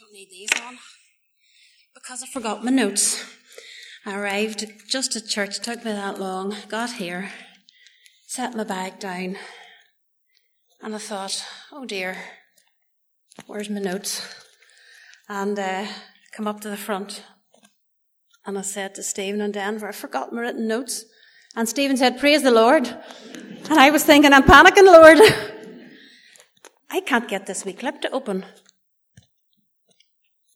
Don't 0.00 0.12
need 0.12 0.30
these 0.30 0.50
on. 0.64 0.78
Because 1.92 2.22
I 2.22 2.26
forgot 2.26 2.64
my 2.64 2.70
notes. 2.70 3.24
I 4.06 4.16
arrived 4.16 4.64
just 4.88 5.16
at 5.16 5.26
church, 5.26 5.58
took 5.58 5.84
me 5.84 5.90
that 5.90 6.20
long, 6.20 6.54
got 6.68 6.92
here, 6.92 7.32
set 8.26 8.54
my 8.54 8.62
bag 8.62 9.00
down, 9.00 9.36
and 10.80 10.94
I 10.94 10.98
thought, 10.98 11.44
oh 11.72 11.84
dear, 11.84 12.16
where's 13.46 13.68
my 13.68 13.80
notes? 13.80 14.22
And 15.28 15.58
uh, 15.58 15.86
come 16.32 16.46
up 16.46 16.60
to 16.60 16.70
the 16.70 16.76
front, 16.76 17.24
and 18.46 18.56
I 18.56 18.62
said 18.62 18.94
to 18.94 19.02
Stephen 19.02 19.40
and 19.40 19.52
Denver, 19.52 19.88
I 19.88 19.92
forgot 19.92 20.32
my 20.32 20.42
written 20.42 20.68
notes. 20.68 21.06
And 21.56 21.68
Stephen 21.68 21.96
said, 21.96 22.20
Praise 22.20 22.44
the 22.44 22.52
Lord. 22.52 22.86
And 22.86 23.80
I 23.80 23.90
was 23.90 24.04
thinking, 24.04 24.32
I'm 24.32 24.44
panicking, 24.44 24.86
Lord. 24.86 25.18
I 26.90 27.00
can't 27.00 27.28
get 27.28 27.46
this 27.46 27.64
wee 27.64 27.72
clip 27.72 28.00
to 28.02 28.10
open. 28.12 28.44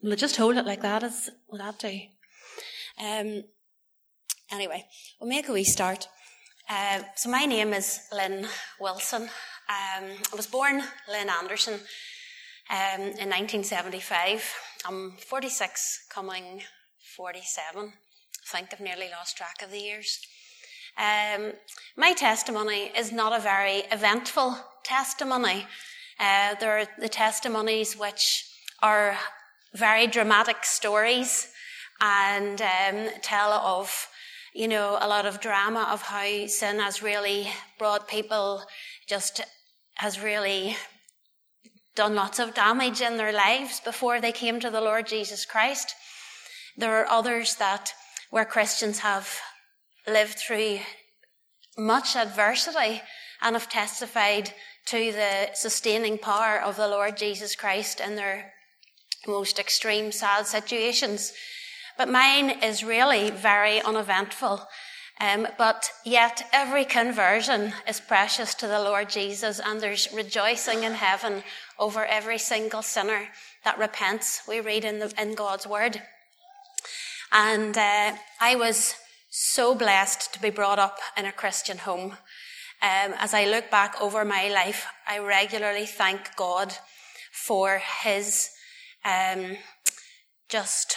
Will 0.02 0.14
I 0.14 0.16
just 0.16 0.36
hold 0.36 0.56
it 0.56 0.66
like 0.66 0.82
that? 0.82 1.04
Is, 1.04 1.30
will 1.48 1.58
that 1.58 1.78
do? 1.78 2.00
Um, 3.00 3.44
anyway, 4.50 4.84
we'll 5.20 5.30
make 5.30 5.48
a 5.48 5.52
wee 5.52 5.62
start. 5.62 6.08
Uh, 6.68 7.02
so 7.14 7.30
my 7.30 7.44
name 7.44 7.72
is 7.72 8.00
Lynn 8.12 8.48
Wilson. 8.80 9.22
Um, 9.22 9.28
I 10.32 10.36
was 10.36 10.48
born 10.48 10.82
Lynn 11.08 11.28
Anderson 11.30 11.74
um, 12.68 13.00
in 13.00 13.30
1975. 13.30 14.52
I'm 14.86 15.12
46, 15.18 16.06
coming 16.10 16.62
47. 17.16 17.84
I 17.84 17.92
think 18.44 18.70
I've 18.72 18.80
nearly 18.80 19.08
lost 19.08 19.36
track 19.36 19.62
of 19.62 19.70
the 19.70 19.78
years. 19.78 20.18
Um, 20.98 21.52
my 21.96 22.12
testimony 22.12 22.90
is 22.98 23.12
not 23.12 23.38
a 23.38 23.40
very 23.40 23.84
eventful 23.92 24.56
testimony. 24.82 25.64
Uh, 26.18 26.56
there 26.58 26.80
are 26.80 26.86
the 26.98 27.08
testimonies 27.08 27.96
which 27.96 28.48
are 28.82 29.16
very 29.74 30.06
dramatic 30.06 30.64
stories 30.64 31.48
and 32.00 32.60
um, 32.60 33.08
tell 33.22 33.52
of, 33.52 34.08
you 34.54 34.68
know, 34.68 34.98
a 35.00 35.08
lot 35.08 35.26
of 35.26 35.40
drama 35.40 35.88
of 35.90 36.02
how 36.02 36.46
sin 36.46 36.78
has 36.78 37.02
really 37.02 37.48
brought 37.78 38.08
people 38.08 38.62
just 39.08 39.40
has 39.94 40.20
really 40.20 40.76
done 41.94 42.14
lots 42.14 42.38
of 42.38 42.54
damage 42.54 43.00
in 43.00 43.16
their 43.16 43.32
lives 43.32 43.80
before 43.80 44.20
they 44.20 44.32
came 44.32 44.58
to 44.60 44.70
the 44.70 44.80
Lord 44.80 45.06
Jesus 45.06 45.44
Christ. 45.44 45.94
There 46.76 47.00
are 47.00 47.08
others 47.08 47.56
that 47.56 47.92
where 48.30 48.46
Christians 48.46 49.00
have 49.00 49.38
lived 50.06 50.38
through 50.38 50.78
much 51.76 52.16
adversity 52.16 53.02
and 53.42 53.54
have 53.54 53.68
testified 53.68 54.52
to 54.86 55.12
the 55.12 55.50
sustaining 55.54 56.18
power 56.18 56.60
of 56.60 56.76
the 56.76 56.88
Lord 56.88 57.16
Jesus 57.16 57.54
Christ 57.54 58.00
in 58.00 58.16
their 58.16 58.52
most 59.26 59.58
extreme 59.58 60.12
sad 60.12 60.46
situations. 60.46 61.32
But 61.96 62.08
mine 62.08 62.50
is 62.62 62.84
really 62.84 63.30
very 63.30 63.80
uneventful. 63.82 64.66
Um, 65.20 65.46
but 65.56 65.90
yet 66.04 66.48
every 66.52 66.84
conversion 66.84 67.74
is 67.86 68.00
precious 68.00 68.54
to 68.56 68.66
the 68.66 68.80
Lord 68.80 69.08
Jesus 69.08 69.60
and 69.60 69.80
there's 69.80 70.12
rejoicing 70.12 70.82
in 70.82 70.94
heaven 70.94 71.44
over 71.78 72.04
every 72.04 72.38
single 72.38 72.82
sinner 72.82 73.28
that 73.64 73.78
repents. 73.78 74.42
We 74.48 74.60
read 74.60 74.84
in, 74.84 74.98
the, 74.98 75.12
in 75.20 75.34
God's 75.34 75.66
word. 75.66 76.02
And 77.30 77.76
uh, 77.78 78.16
I 78.40 78.56
was 78.56 78.94
so 79.30 79.74
blessed 79.74 80.34
to 80.34 80.42
be 80.42 80.50
brought 80.50 80.78
up 80.78 80.98
in 81.16 81.24
a 81.24 81.32
Christian 81.32 81.78
home. 81.78 82.16
Um, 82.82 83.14
as 83.18 83.32
I 83.32 83.44
look 83.44 83.70
back 83.70 83.94
over 84.00 84.24
my 84.24 84.48
life, 84.48 84.86
I 85.06 85.18
regularly 85.18 85.86
thank 85.86 86.34
God 86.36 86.74
for 87.30 87.80
His 88.02 88.50
um, 89.04 89.56
just 90.48 90.96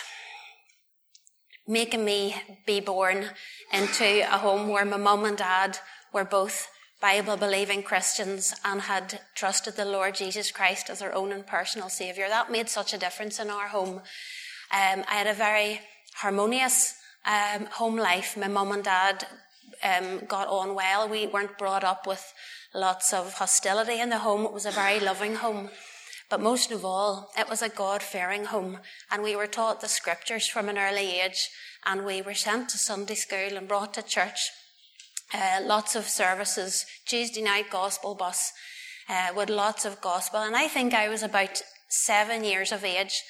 making 1.67 2.05
me 2.05 2.35
be 2.65 2.79
born 2.79 3.25
into 3.73 4.21
a 4.21 4.37
home 4.37 4.69
where 4.69 4.85
my 4.85 4.97
mum 4.97 5.25
and 5.25 5.37
dad 5.37 5.77
were 6.13 6.23
both 6.23 6.69
Bible 7.01 7.37
believing 7.37 7.83
Christians 7.83 8.53
and 8.63 8.81
had 8.81 9.19
trusted 9.35 9.75
the 9.75 9.85
Lord 9.85 10.15
Jesus 10.15 10.51
Christ 10.51 10.89
as 10.89 10.99
their 10.99 11.13
own 11.13 11.31
and 11.31 11.45
personal 11.45 11.89
Saviour. 11.89 12.29
That 12.29 12.51
made 12.51 12.69
such 12.69 12.93
a 12.93 12.97
difference 12.97 13.39
in 13.39 13.49
our 13.49 13.67
home. 13.67 13.97
Um, 14.71 15.03
I 15.07 15.15
had 15.15 15.27
a 15.27 15.33
very 15.33 15.81
harmonious 16.15 16.95
um, 17.25 17.65
home 17.65 17.97
life. 17.97 18.37
My 18.37 18.47
mum 18.47 18.71
and 18.71 18.83
dad 18.83 19.27
um, 19.83 20.25
got 20.27 20.47
on 20.47 20.73
well. 20.73 21.09
We 21.09 21.27
weren't 21.27 21.57
brought 21.57 21.83
up 21.83 22.07
with 22.07 22.33
lots 22.73 23.13
of 23.13 23.33
hostility 23.33 23.99
in 23.99 24.09
the 24.09 24.19
home. 24.19 24.45
It 24.45 24.53
was 24.53 24.65
a 24.65 24.71
very 24.71 24.99
loving 24.99 25.35
home. 25.35 25.69
But 26.29 26.41
most 26.41 26.71
of 26.71 26.83
all, 26.83 27.31
it 27.37 27.49
was 27.49 27.61
a 27.61 27.69
God 27.69 28.01
fearing 28.01 28.45
home. 28.45 28.79
And 29.11 29.23
we 29.23 29.35
were 29.35 29.47
taught 29.47 29.81
the 29.81 29.87
scriptures 29.87 30.47
from 30.47 30.69
an 30.69 30.77
early 30.77 31.21
age. 31.21 31.49
And 31.85 32.05
we 32.05 32.21
were 32.21 32.33
sent 32.33 32.69
to 32.69 32.77
Sunday 32.77 33.15
school 33.15 33.57
and 33.57 33.67
brought 33.67 33.93
to 33.95 34.01
church. 34.01 34.49
Uh, 35.33 35.59
lots 35.63 35.95
of 35.95 36.05
services, 36.05 36.85
Tuesday 37.05 37.41
night 37.41 37.69
gospel 37.69 38.15
bus, 38.15 38.51
uh, 39.09 39.29
with 39.35 39.49
lots 39.49 39.85
of 39.85 40.01
gospel. 40.01 40.39
And 40.39 40.55
I 40.55 40.67
think 40.67 40.93
I 40.93 41.09
was 41.09 41.23
about 41.23 41.61
seven 41.89 42.43
years 42.43 42.71
of 42.71 42.83
age 42.83 43.21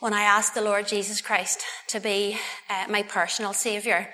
when 0.00 0.12
I 0.12 0.22
asked 0.22 0.54
the 0.54 0.60
Lord 0.60 0.86
Jesus 0.86 1.22
Christ 1.22 1.62
to 1.88 2.00
be 2.00 2.36
uh, 2.68 2.84
my 2.90 3.02
personal 3.02 3.54
Saviour, 3.54 4.08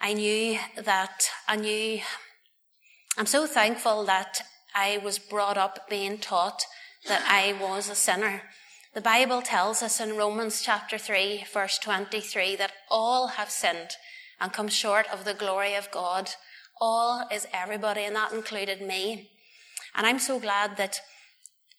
I 0.00 0.14
knew 0.14 0.58
that 0.76 1.28
I 1.46 1.56
knew, 1.56 2.00
I'm 3.18 3.26
so 3.26 3.46
thankful 3.46 4.04
that 4.04 4.40
I 4.74 4.98
was 5.04 5.18
brought 5.18 5.58
up 5.58 5.90
being 5.90 6.16
taught 6.16 6.64
that 7.08 7.24
I 7.28 7.54
was 7.60 7.88
a 7.88 7.94
sinner. 7.94 8.42
The 8.94 9.00
Bible 9.00 9.42
tells 9.42 9.82
us 9.82 10.00
in 10.00 10.16
Romans 10.16 10.62
chapter 10.62 10.96
3, 10.96 11.44
verse 11.52 11.78
23, 11.78 12.56
that 12.56 12.72
all 12.90 13.28
have 13.28 13.50
sinned 13.50 13.90
and 14.40 14.52
come 14.52 14.68
short 14.68 15.06
of 15.12 15.24
the 15.24 15.34
glory 15.34 15.74
of 15.74 15.90
God. 15.90 16.30
All 16.80 17.28
is 17.30 17.46
everybody, 17.52 18.02
and 18.02 18.16
that 18.16 18.32
included 18.32 18.80
me. 18.80 19.30
And 19.94 20.06
I'm 20.06 20.18
so 20.18 20.40
glad 20.40 20.76
that 20.78 21.00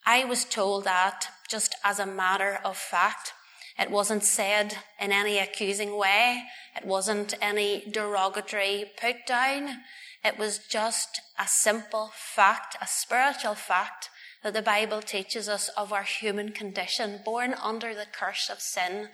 I 0.05 0.25
was 0.25 0.45
told 0.45 0.83
that 0.83 1.28
just 1.49 1.75
as 1.84 1.99
a 1.99 2.05
matter 2.05 2.59
of 2.63 2.78
fact. 2.78 3.34
It 3.79 3.91
wasn't 3.91 4.23
said 4.23 4.78
in 4.99 5.11
any 5.11 5.38
accusing 5.38 5.97
way. 5.97 6.44
It 6.75 6.85
wasn't 6.85 7.35
any 7.41 7.84
derogatory 7.91 8.91
put 8.99 9.25
down. 9.28 9.81
It 10.23 10.38
was 10.38 10.59
just 10.59 11.22
a 11.39 11.47
simple 11.47 12.11
fact, 12.13 12.75
a 12.81 12.88
spiritual 12.88 13.55
fact 13.55 14.09
that 14.47 14.53
the 14.53 14.62
Bible 14.62 15.02
teaches 15.02 15.50
us 15.50 15.68
of 15.75 15.91
our 15.91 16.03
human 16.03 16.53
condition, 16.53 17.19
born 17.25 17.53
under 17.62 17.94
the 17.94 18.06
curse 18.09 18.50
of 18.50 18.62
sin. 18.62 19.09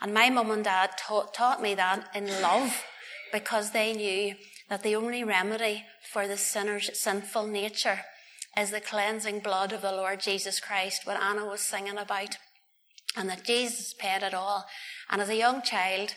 And 0.00 0.14
my 0.14 0.30
mum 0.30 0.52
and 0.52 0.62
dad 0.62 0.90
taught, 0.96 1.34
taught 1.34 1.60
me 1.60 1.74
that 1.74 2.08
in 2.14 2.28
love 2.40 2.84
because 3.32 3.72
they 3.72 3.92
knew 3.92 4.36
that 4.68 4.84
the 4.84 4.94
only 4.94 5.24
remedy 5.24 5.82
for 6.12 6.28
the 6.28 6.36
sinner's 6.36 6.96
sinful 6.96 7.48
nature 7.48 8.02
is 8.56 8.70
the 8.70 8.80
cleansing 8.80 9.40
blood 9.40 9.72
of 9.72 9.82
the 9.82 9.90
Lord 9.90 10.20
Jesus 10.20 10.60
Christ, 10.60 11.08
what 11.08 11.20
Anna 11.20 11.44
was 11.44 11.60
singing 11.60 11.98
about 11.98 12.36
and 13.16 13.28
that 13.28 13.44
Jesus 13.44 13.92
paid 13.92 14.22
it 14.22 14.34
all. 14.34 14.66
And 15.10 15.20
as 15.20 15.28
a 15.28 15.36
young 15.36 15.60
child, 15.62 16.14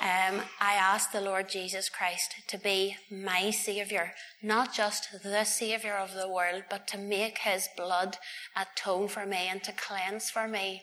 um, 0.00 0.42
I 0.60 0.74
asked 0.74 1.12
the 1.12 1.20
Lord 1.20 1.48
Jesus 1.48 1.88
Christ 1.88 2.34
to 2.48 2.58
be 2.58 2.96
my 3.10 3.50
Saviour, 3.50 4.12
not 4.42 4.72
just 4.72 5.22
the 5.22 5.44
Saviour 5.44 5.96
of 5.96 6.14
the 6.14 6.28
world, 6.28 6.64
but 6.70 6.86
to 6.88 6.98
make 6.98 7.38
His 7.38 7.68
blood 7.76 8.18
atone 8.54 9.08
for 9.08 9.26
me 9.26 9.48
and 9.50 9.62
to 9.64 9.72
cleanse 9.72 10.30
for 10.30 10.46
me. 10.46 10.82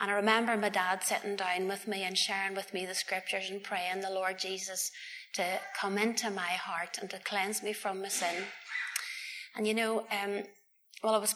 And 0.00 0.10
I 0.10 0.14
remember 0.14 0.56
my 0.56 0.70
dad 0.70 1.02
sitting 1.02 1.36
down 1.36 1.68
with 1.68 1.86
me 1.86 2.02
and 2.02 2.16
sharing 2.16 2.54
with 2.54 2.72
me 2.72 2.86
the 2.86 2.94
scriptures 2.94 3.50
and 3.50 3.62
praying 3.62 4.00
the 4.00 4.10
Lord 4.10 4.38
Jesus 4.38 4.90
to 5.34 5.44
come 5.78 5.98
into 5.98 6.30
my 6.30 6.52
heart 6.52 6.98
and 7.00 7.10
to 7.10 7.18
cleanse 7.18 7.62
me 7.62 7.72
from 7.72 8.00
my 8.02 8.08
sin. 8.08 8.44
And 9.54 9.66
you 9.66 9.74
know, 9.74 10.06
um, 10.10 10.44
well, 11.02 11.14
I 11.14 11.18
was 11.18 11.34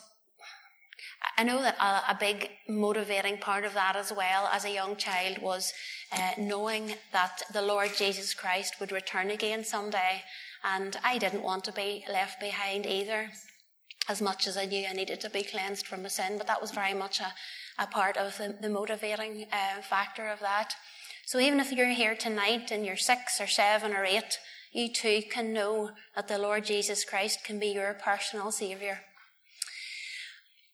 I 1.39 1.45
know 1.45 1.61
that 1.61 1.77
a, 1.79 2.13
a, 2.13 2.17
big 2.19 2.51
motivating 2.69 3.39
part 3.39 3.65
of 3.65 3.75
that 3.75 3.95
as 3.97 4.13
well 4.13 4.49
as 4.53 4.65
a 4.65 4.73
young 4.73 4.97
child 4.97 5.39
was 5.39 5.73
uh, 6.13 6.31
knowing 6.39 6.95
that 7.13 7.43
the 7.53 7.63
Lord 7.63 7.91
Jesus 7.97 8.33
Christ 8.33 8.77
would 8.81 8.93
return 8.93 9.31
again 9.31 9.65
someday. 9.65 10.23
And 10.65 10.97
I 11.05 11.19
didn't 11.19 11.43
want 11.43 11.65
to 11.65 11.73
be 11.73 12.05
left 12.11 12.41
behind 12.41 12.87
either, 12.87 13.31
as 14.09 14.23
much 14.23 14.47
as 14.47 14.57
I 14.57 14.65
knew 14.65 14.87
I 14.87 14.95
needed 14.95 15.21
to 15.21 15.31
be 15.31 15.43
cleansed 15.43 15.87
from 15.87 16.03
my 16.03 16.09
sin. 16.09 16.39
But 16.39 16.47
that 16.47 16.61
was 16.61 16.71
very 16.71 16.95
much 16.95 17.21
a, 17.21 17.33
a 17.79 17.87
part 17.87 18.17
of 18.17 18.37
the, 18.39 18.57
the 18.61 18.71
motivating 18.71 19.47
uh, 19.53 19.83
factor 19.83 20.29
of 20.29 20.41
that. 20.41 20.75
So 21.27 21.39
even 21.39 21.61
if 21.61 21.73
you're 21.73 21.89
here 21.89 22.15
tonight 22.15 22.71
and 22.71 22.87
you're 22.87 22.97
six 22.97 23.41
or 23.41 23.47
seven 23.47 23.93
or 23.93 24.05
eight, 24.05 24.39
you 24.73 24.93
too 24.93 25.23
can 25.31 25.53
know 25.53 25.91
that 26.15 26.29
the 26.29 26.39
Lord 26.39 26.65
Jesus 26.65 27.05
Christ 27.05 27.45
can 27.45 27.59
be 27.59 27.69
your 27.69 27.95
personal 27.95 28.53
Saviour. 28.53 29.01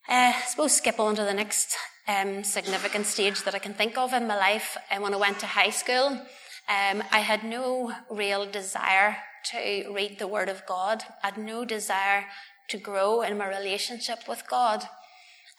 Uh, 0.08 0.32
I 0.34 0.42
suppose 0.48 0.72
skip 0.72 0.98
on 0.98 1.14
to 1.14 1.22
the 1.22 1.32
next 1.32 1.76
um, 2.08 2.42
significant 2.42 3.06
stage 3.06 3.44
that 3.44 3.54
I 3.54 3.60
can 3.60 3.72
think 3.72 3.96
of 3.96 4.12
in 4.12 4.26
my 4.26 4.36
life. 4.36 4.76
And 4.90 5.00
uh, 5.00 5.02
when 5.04 5.14
I 5.14 5.18
went 5.18 5.38
to 5.40 5.46
high 5.46 5.70
school, 5.70 6.08
um, 6.68 7.02
I 7.12 7.20
had 7.20 7.44
no 7.44 7.92
real 8.10 8.44
desire 8.44 9.16
to 9.52 9.92
read 9.94 10.18
the 10.18 10.26
Word 10.26 10.48
of 10.48 10.66
God. 10.66 11.04
I 11.22 11.28
had 11.28 11.38
no 11.38 11.64
desire 11.64 12.24
to 12.70 12.78
grow 12.78 13.22
in 13.22 13.38
my 13.38 13.46
relationship 13.46 14.28
with 14.28 14.42
God. 14.50 14.82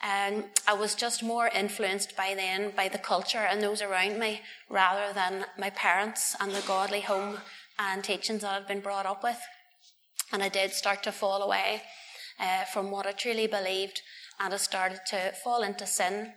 And 0.04 0.44
I 0.68 0.74
was 0.74 0.94
just 0.94 1.24
more 1.24 1.48
influenced 1.48 2.18
by 2.18 2.34
then 2.36 2.74
by 2.76 2.90
the 2.90 2.98
culture 2.98 3.48
and 3.50 3.64
those 3.64 3.82
around 3.82 4.20
me 4.20 4.42
rather 4.70 5.14
than 5.14 5.46
my 5.58 5.70
parents 5.70 6.36
and 6.42 6.52
the 6.52 6.64
godly 6.68 7.02
home 7.02 7.38
and 7.80 8.04
teachings 8.04 8.42
that 8.42 8.52
I'd 8.52 8.68
been 8.68 8.82
brought 8.82 9.06
up 9.06 9.24
with. 9.24 9.40
And 10.34 10.44
I 10.44 10.50
did 10.50 10.74
start 10.74 11.02
to 11.04 11.14
fall 11.14 11.42
away 11.42 11.84
uh, 12.42 12.66
from 12.66 12.92
what 12.92 13.08
I 13.08 13.14
truly 13.14 13.48
believed 13.48 14.02
and 14.40 14.54
I 14.54 14.58
started 14.58 15.00
to 15.08 15.34
fall 15.44 15.64
into 15.64 15.86
sin. 15.86 16.34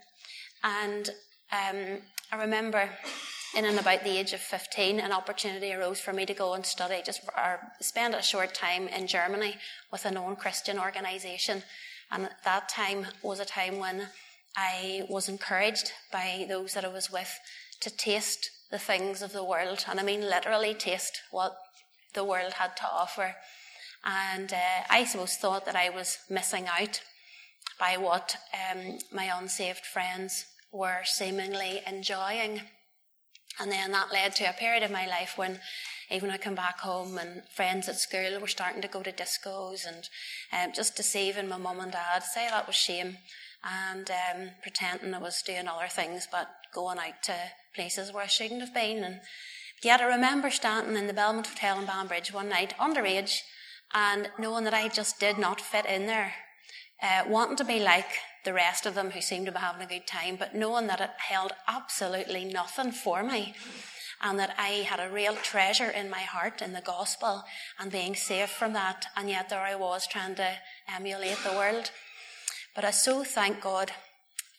And 0.63 1.11
um, 1.53 1.99
I 2.33 2.41
remember 2.41 2.91
in 3.57 3.65
and 3.65 3.79
about 3.79 4.05
the 4.05 4.19
age 4.19 4.33
of 4.33 4.41
15, 4.41 5.01
an 5.01 5.13
opportunity 5.13 5.73
arose 5.73 6.01
for 6.01 6.13
me 6.13 6.27
to 6.27 6.35
go 6.35 6.55
and 6.55 6.67
study, 6.67 7.01
just 7.05 7.23
or 7.37 7.61
spend 7.81 8.15
a 8.15 8.23
short 8.23 8.55
time 8.55 8.89
in 8.89 9.07
Germany 9.07 9.57
with 9.91 10.05
a 10.05 10.11
known 10.11 10.37
Christian 10.37 10.79
organisation. 10.79 11.63
And 12.11 12.29
that 12.45 12.69
time 12.69 13.07
was 13.23 13.41
a 13.41 13.45
time 13.45 13.79
when 13.79 14.09
I 14.57 15.05
was 15.09 15.29
encouraged 15.29 15.93
by 16.13 16.47
those 16.49 16.75
that 16.75 16.85
I 16.85 16.89
was 16.89 17.11
with 17.11 17.33
to 17.81 17.91
taste 17.91 18.51
the 18.71 18.79
things 18.79 19.23
of 19.23 19.33
the 19.33 19.45
world. 19.45 19.85
And 19.89 20.01
I 20.01 20.03
mean 20.03 20.21
literally 20.21 20.75
taste 20.75 21.21
what 21.31 21.57
the 22.15 22.25
world 22.25 22.55
had 22.55 22.77
to 22.77 22.85
offer. 22.91 23.35
And 24.05 24.53
uh, 24.53 24.85
I 24.91 25.05
suppose 25.05 25.37
thought 25.37 25.65
that 25.67 25.77
I 25.77 25.91
was 25.91 26.19
missing 26.29 26.67
out 26.67 27.01
by 27.79 27.97
what 27.97 28.37
um, 28.55 28.99
my 29.13 29.31
unsaved 29.39 29.85
friends 29.85 30.47
were 30.73 31.03
seemingly 31.05 31.81
enjoying. 31.87 32.63
And 33.59 33.73
then 33.73 33.93
that 33.93 34.13
led 34.13 34.35
to 34.37 34.51
a 34.51 34.53
period 34.53 34.83
of 34.83 34.91
my 34.91 35.07
life 35.07 35.35
when 35.37 35.61
even 36.11 36.31
I 36.31 36.37
come 36.37 36.55
back 36.55 36.81
home 36.81 37.19
and 37.19 37.43
friends 37.55 37.89
at 37.89 37.99
school 37.99 38.39
were 38.41 38.47
starting 38.47 38.83
to 38.83 38.89
go 38.89 39.03
to 39.03 39.13
discos 39.13 39.87
and 39.87 40.09
um, 40.53 40.73
just 40.75 40.97
deceiving 40.97 41.49
my 41.49 41.57
mum 41.57 41.81
and 41.81 41.93
dad, 41.93 42.23
say 42.23 42.49
that 42.49 42.67
was 42.67 42.77
shame, 42.77 43.17
and 43.65 44.11
um, 44.11 44.51
pretending 44.63 45.15
I 45.15 45.19
was 45.19 45.43
doing 45.43 45.67
other 45.67 45.89
things, 45.89 46.29
but 46.31 46.49
going 46.75 46.99
out 46.99 47.23
to 47.25 47.35
places 47.75 48.13
where 48.13 48.23
I 48.23 48.29
shouldn't 48.29 48.61
have 48.61 48.75
been. 48.75 49.03
And 49.03 49.21
yet 49.83 50.01
I 50.01 50.05
remember 50.05 50.51
standing 50.51 50.97
in 50.97 51.07
the 51.07 51.13
Belmont 51.13 51.49
Hotel 51.49 51.81
in 51.81 51.87
Banbridge 51.87 52.33
one 52.33 52.49
night, 52.49 52.75
underage, 52.79 53.41
and 53.93 54.31
knowing 54.39 54.65
that 54.65 54.75
I 54.75 54.89
just 54.89 55.19
did 55.19 55.39
not 55.39 55.61
fit 55.61 55.87
in 55.87 56.07
there, 56.07 56.35
uh, 57.03 57.25
wanting 57.29 57.57
to 57.57 57.65
be 57.65 57.81
like 57.81 58.09
the 58.45 58.53
rest 58.53 58.87
of 58.87 58.95
them 58.95 59.11
who 59.11 59.21
seemed 59.21 59.47
to 59.47 59.53
be 59.53 59.59
having 59.59 59.83
a 59.83 59.87
good 59.87 60.07
time, 60.07 60.37
but 60.37 60.55
knowing 60.55 60.87
that 60.87 61.01
it 61.01 61.11
held 61.19 61.53
absolutely 61.69 62.45
nothing 62.45 62.93
for 62.93 63.23
me 63.23 63.55
and 64.23 64.39
that 64.39 64.55
I 64.59 64.85
had 64.89 65.01
a 65.01 65.13
real 65.13 65.35
treasure 65.35 65.91
in 65.91 66.09
my 66.09 66.21
heart 66.21 66.63
in 66.63 66.73
the 66.73 66.81
gospel 66.81 67.45
and 67.79 67.93
being 67.93 68.15
saved 68.15 68.51
from 68.51 68.73
that. 68.73 69.07
And 69.17 69.29
yet 69.29 69.49
there 69.49 69.61
I 69.61 69.75
was 69.75 70.07
trying 70.07 70.37
to 70.37 70.53
emulate 70.89 71.39
the 71.45 71.57
world. 71.57 71.91
But 72.75 72.85
I 72.85 72.91
so 72.91 73.25
thank 73.25 73.61
God 73.61 73.93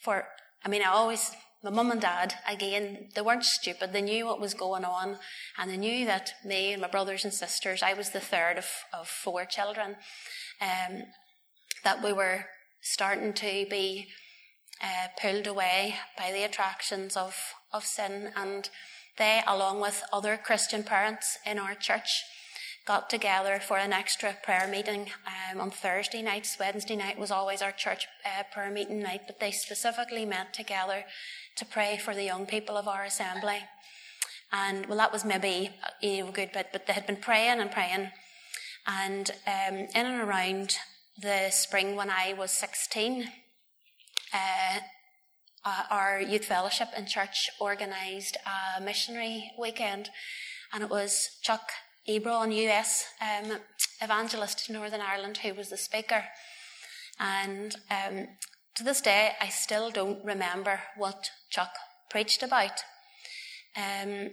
for, 0.02 0.26
I 0.64 0.70
mean, 0.70 0.82
I 0.84 0.90
always, 0.90 1.32
my 1.64 1.72
mum 1.72 1.92
and 1.92 2.02
dad, 2.02 2.36
again, 2.48 3.10
they 3.16 3.22
weren't 3.22 3.46
stupid. 3.46 3.94
They 3.94 4.02
knew 4.02 4.26
what 4.26 4.40
was 4.40 4.54
going 4.54 4.86
on 4.86 5.18
and 5.58 5.72
they 5.72 5.78
knew 5.78 6.06
that 6.06 6.34
me 6.46 6.74
and 6.74 6.82
my 6.82 6.88
brothers 6.88 7.26
and 7.26 7.34
sisters, 7.34 7.82
I 7.82 7.94
was 7.94 8.12
the 8.12 8.20
third 8.20 8.58
of, 8.58 8.68
of 8.94 9.08
four 9.08 9.46
children, 9.46 9.96
um, 10.62 11.04
that 11.84 12.04
we 12.04 12.14
were 12.14 12.46
starting 12.82 13.34
to 13.34 13.66
be 13.70 14.08
uh, 14.82 15.08
pulled 15.22 15.48
away 15.48 15.96
by 16.18 16.32
the 16.32 16.44
attractions 16.44 17.18
of, 17.18 17.36
of 17.74 17.84
sin. 17.84 18.32
And 18.36 18.70
they, 19.18 19.42
along 19.48 19.82
with 19.82 20.04
other 20.14 20.38
Christian 20.38 20.84
parents 20.84 21.38
in 21.46 21.58
our 21.58 21.76
church, 21.76 22.24
got 22.86 23.10
together 23.10 23.60
for 23.60 23.78
an 23.78 23.92
extra 23.92 24.38
prayer 24.44 24.68
meeting 24.68 25.10
um, 25.52 25.60
on 25.60 25.70
Thursday 25.70 26.22
nights. 26.22 26.58
Wednesday 26.60 26.96
night 26.96 27.20
was 27.20 27.32
always 27.32 27.62
our 27.62 27.74
church 27.74 28.08
uh, 28.26 28.44
prayer 28.54 28.72
meeting 28.72 29.02
night, 29.02 29.22
but 29.28 29.40
they 29.40 29.52
specifically 29.52 30.26
met 30.26 30.54
together 30.54 31.04
to 31.58 31.66
pray 31.66 31.98
for 31.98 32.16
the 32.16 32.24
young 32.24 32.46
people 32.46 32.78
of 32.78 32.88
our 32.88 33.04
assembly. 33.04 33.60
And 34.54 34.86
well, 34.86 34.98
that 34.98 35.12
was 35.12 35.26
maybe 35.26 35.72
a 36.02 36.22
good 36.32 36.54
bit, 36.54 36.68
but 36.72 36.88
they 36.88 36.94
had 36.94 37.06
been 37.06 37.18
praying 37.18 37.60
and 37.60 37.72
praying. 37.72 38.12
And 38.86 39.32
um, 39.46 39.76
in 39.76 40.06
and 40.06 40.22
around 40.22 40.78
the 41.20 41.50
spring 41.50 41.96
when 41.96 42.10
I 42.10 42.34
was 42.38 42.52
16, 42.52 43.28
uh, 44.34 44.80
uh, 45.66 45.84
our 45.90 46.22
youth 46.22 46.46
fellowship 46.46 46.90
in 46.96 47.08
church 47.08 47.50
organised 47.60 48.38
a 48.46 48.82
missionary 48.82 49.52
weekend, 49.60 50.10
and 50.72 50.84
it 50.84 50.90
was 50.90 51.30
Chuck 51.42 51.72
Ebron, 52.08 52.54
US 52.70 53.06
um, 53.22 53.58
evangelist 54.02 54.70
in 54.70 54.76
Northern 54.76 55.02
Ireland, 55.02 55.38
who 55.38 55.54
was 55.56 55.70
the 55.70 55.78
speaker. 55.78 56.24
And 57.20 57.76
um, 57.90 58.28
to 58.76 58.84
this 58.84 59.02
day, 59.02 59.32
I 59.42 59.50
still 59.50 59.90
don't 59.90 60.24
remember 60.24 60.82
what 60.98 61.32
Chuck 61.50 61.72
preached 62.12 62.44
about. 62.44 62.84
Um, 63.76 64.30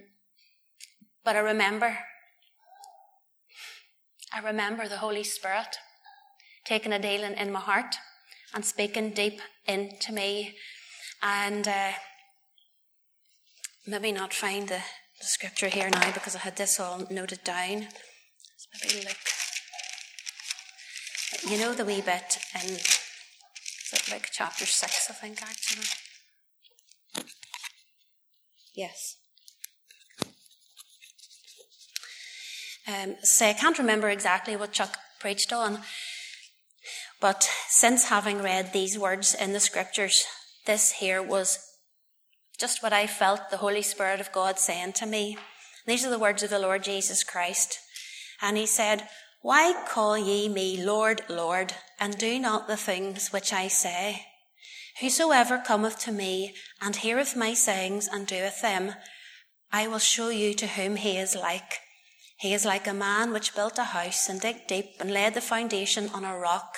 but 1.23 1.35
I 1.35 1.39
remember, 1.39 1.97
I 4.31 4.39
remember 4.39 4.87
the 4.87 4.97
Holy 4.97 5.23
Spirit 5.23 5.77
taking 6.65 6.93
a 6.93 6.99
deal 6.99 7.23
in, 7.23 7.33
in 7.33 7.51
my 7.51 7.59
heart 7.59 7.95
and 8.53 8.65
speaking 8.65 9.11
deep 9.11 9.39
into 9.67 10.13
me. 10.13 10.55
And 11.21 11.67
uh, 11.67 11.91
maybe 13.87 14.11
not 14.11 14.33
find 14.33 14.67
the, 14.67 14.81
the, 15.19 15.25
scripture 15.25 15.67
here 15.67 15.89
now 15.89 16.11
because 16.11 16.35
I 16.35 16.39
had 16.39 16.57
this 16.57 16.79
all 16.79 17.05
noted 17.09 17.43
down. 17.43 17.87
Let's 17.87 18.67
maybe 18.83 19.05
look. 19.05 19.17
You 21.51 21.59
know 21.59 21.73
the 21.73 21.85
wee 21.85 22.01
bit 22.01 22.39
in 22.63 22.71
is 22.71 23.93
it 23.93 24.11
Luke 24.11 24.29
chapter 24.31 24.65
six, 24.65 25.09
I 25.09 25.13
think 25.13 25.41
actually. 25.43 25.85
Yes. 28.73 29.17
Um, 32.87 33.15
so 33.23 33.45
I 33.45 33.53
can't 33.53 33.77
remember 33.77 34.09
exactly 34.09 34.55
what 34.55 34.71
Chuck 34.71 34.97
preached 35.19 35.53
on, 35.53 35.79
but 37.19 37.49
since 37.67 38.05
having 38.05 38.41
read 38.41 38.71
these 38.71 38.97
words 38.97 39.33
in 39.33 39.53
the 39.53 39.59
scriptures, 39.59 40.25
this 40.65 40.93
here 40.93 41.21
was 41.21 41.59
just 42.59 42.81
what 42.81 42.93
I 42.93 43.07
felt 43.07 43.49
the 43.49 43.57
Holy 43.57 43.81
Spirit 43.81 44.19
of 44.19 44.31
God 44.31 44.59
saying 44.59 44.93
to 44.93 45.05
me. 45.05 45.37
These 45.85 46.05
are 46.05 46.09
the 46.09 46.19
words 46.19 46.41
of 46.43 46.49
the 46.49 46.59
Lord 46.59 46.83
Jesus 46.83 47.23
Christ. 47.23 47.79
And 48.41 48.57
he 48.57 48.65
said, 48.65 49.07
Why 49.41 49.73
call 49.87 50.17
ye 50.17 50.49
me 50.49 50.83
Lord, 50.83 51.21
Lord, 51.29 51.73
and 51.99 52.17
do 52.17 52.39
not 52.39 52.67
the 52.67 52.77
things 52.77 53.31
which 53.31 53.53
I 53.53 53.67
say? 53.67 54.25
Whosoever 55.01 55.57
cometh 55.57 55.99
to 55.99 56.11
me 56.11 56.55
and 56.81 56.95
heareth 56.95 57.35
my 57.35 57.53
sayings 57.53 58.07
and 58.07 58.25
doeth 58.25 58.61
them, 58.61 58.95
I 59.71 59.87
will 59.87 59.99
show 59.99 60.29
you 60.29 60.53
to 60.53 60.67
whom 60.67 60.95
he 60.95 61.17
is 61.17 61.35
like. 61.35 61.81
He 62.45 62.53
is 62.53 62.63
like 62.63 62.85
a 62.85 62.93
man 62.93 63.33
which 63.33 63.55
built 63.55 63.79
a 63.79 63.85
house 63.85 64.29
and 64.29 64.39
digged 64.39 64.67
deep 64.67 64.97
and 64.99 65.11
laid 65.11 65.33
the 65.33 65.41
foundation 65.41 66.11
on 66.13 66.23
a 66.23 66.37
rock. 66.37 66.77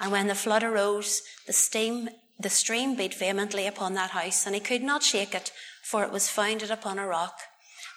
And 0.00 0.10
when 0.10 0.26
the 0.26 0.34
flood 0.34 0.64
arose, 0.64 1.22
the 1.46 1.52
steam, 1.52 2.08
the 2.40 2.50
stream 2.50 2.96
beat 2.96 3.14
vehemently 3.14 3.68
upon 3.68 3.94
that 3.94 4.10
house, 4.10 4.46
and 4.46 4.54
he 4.56 4.60
could 4.60 4.82
not 4.82 5.04
shake 5.04 5.32
it, 5.32 5.52
for 5.84 6.02
it 6.02 6.10
was 6.10 6.28
founded 6.28 6.72
upon 6.72 6.98
a 6.98 7.06
rock. 7.06 7.38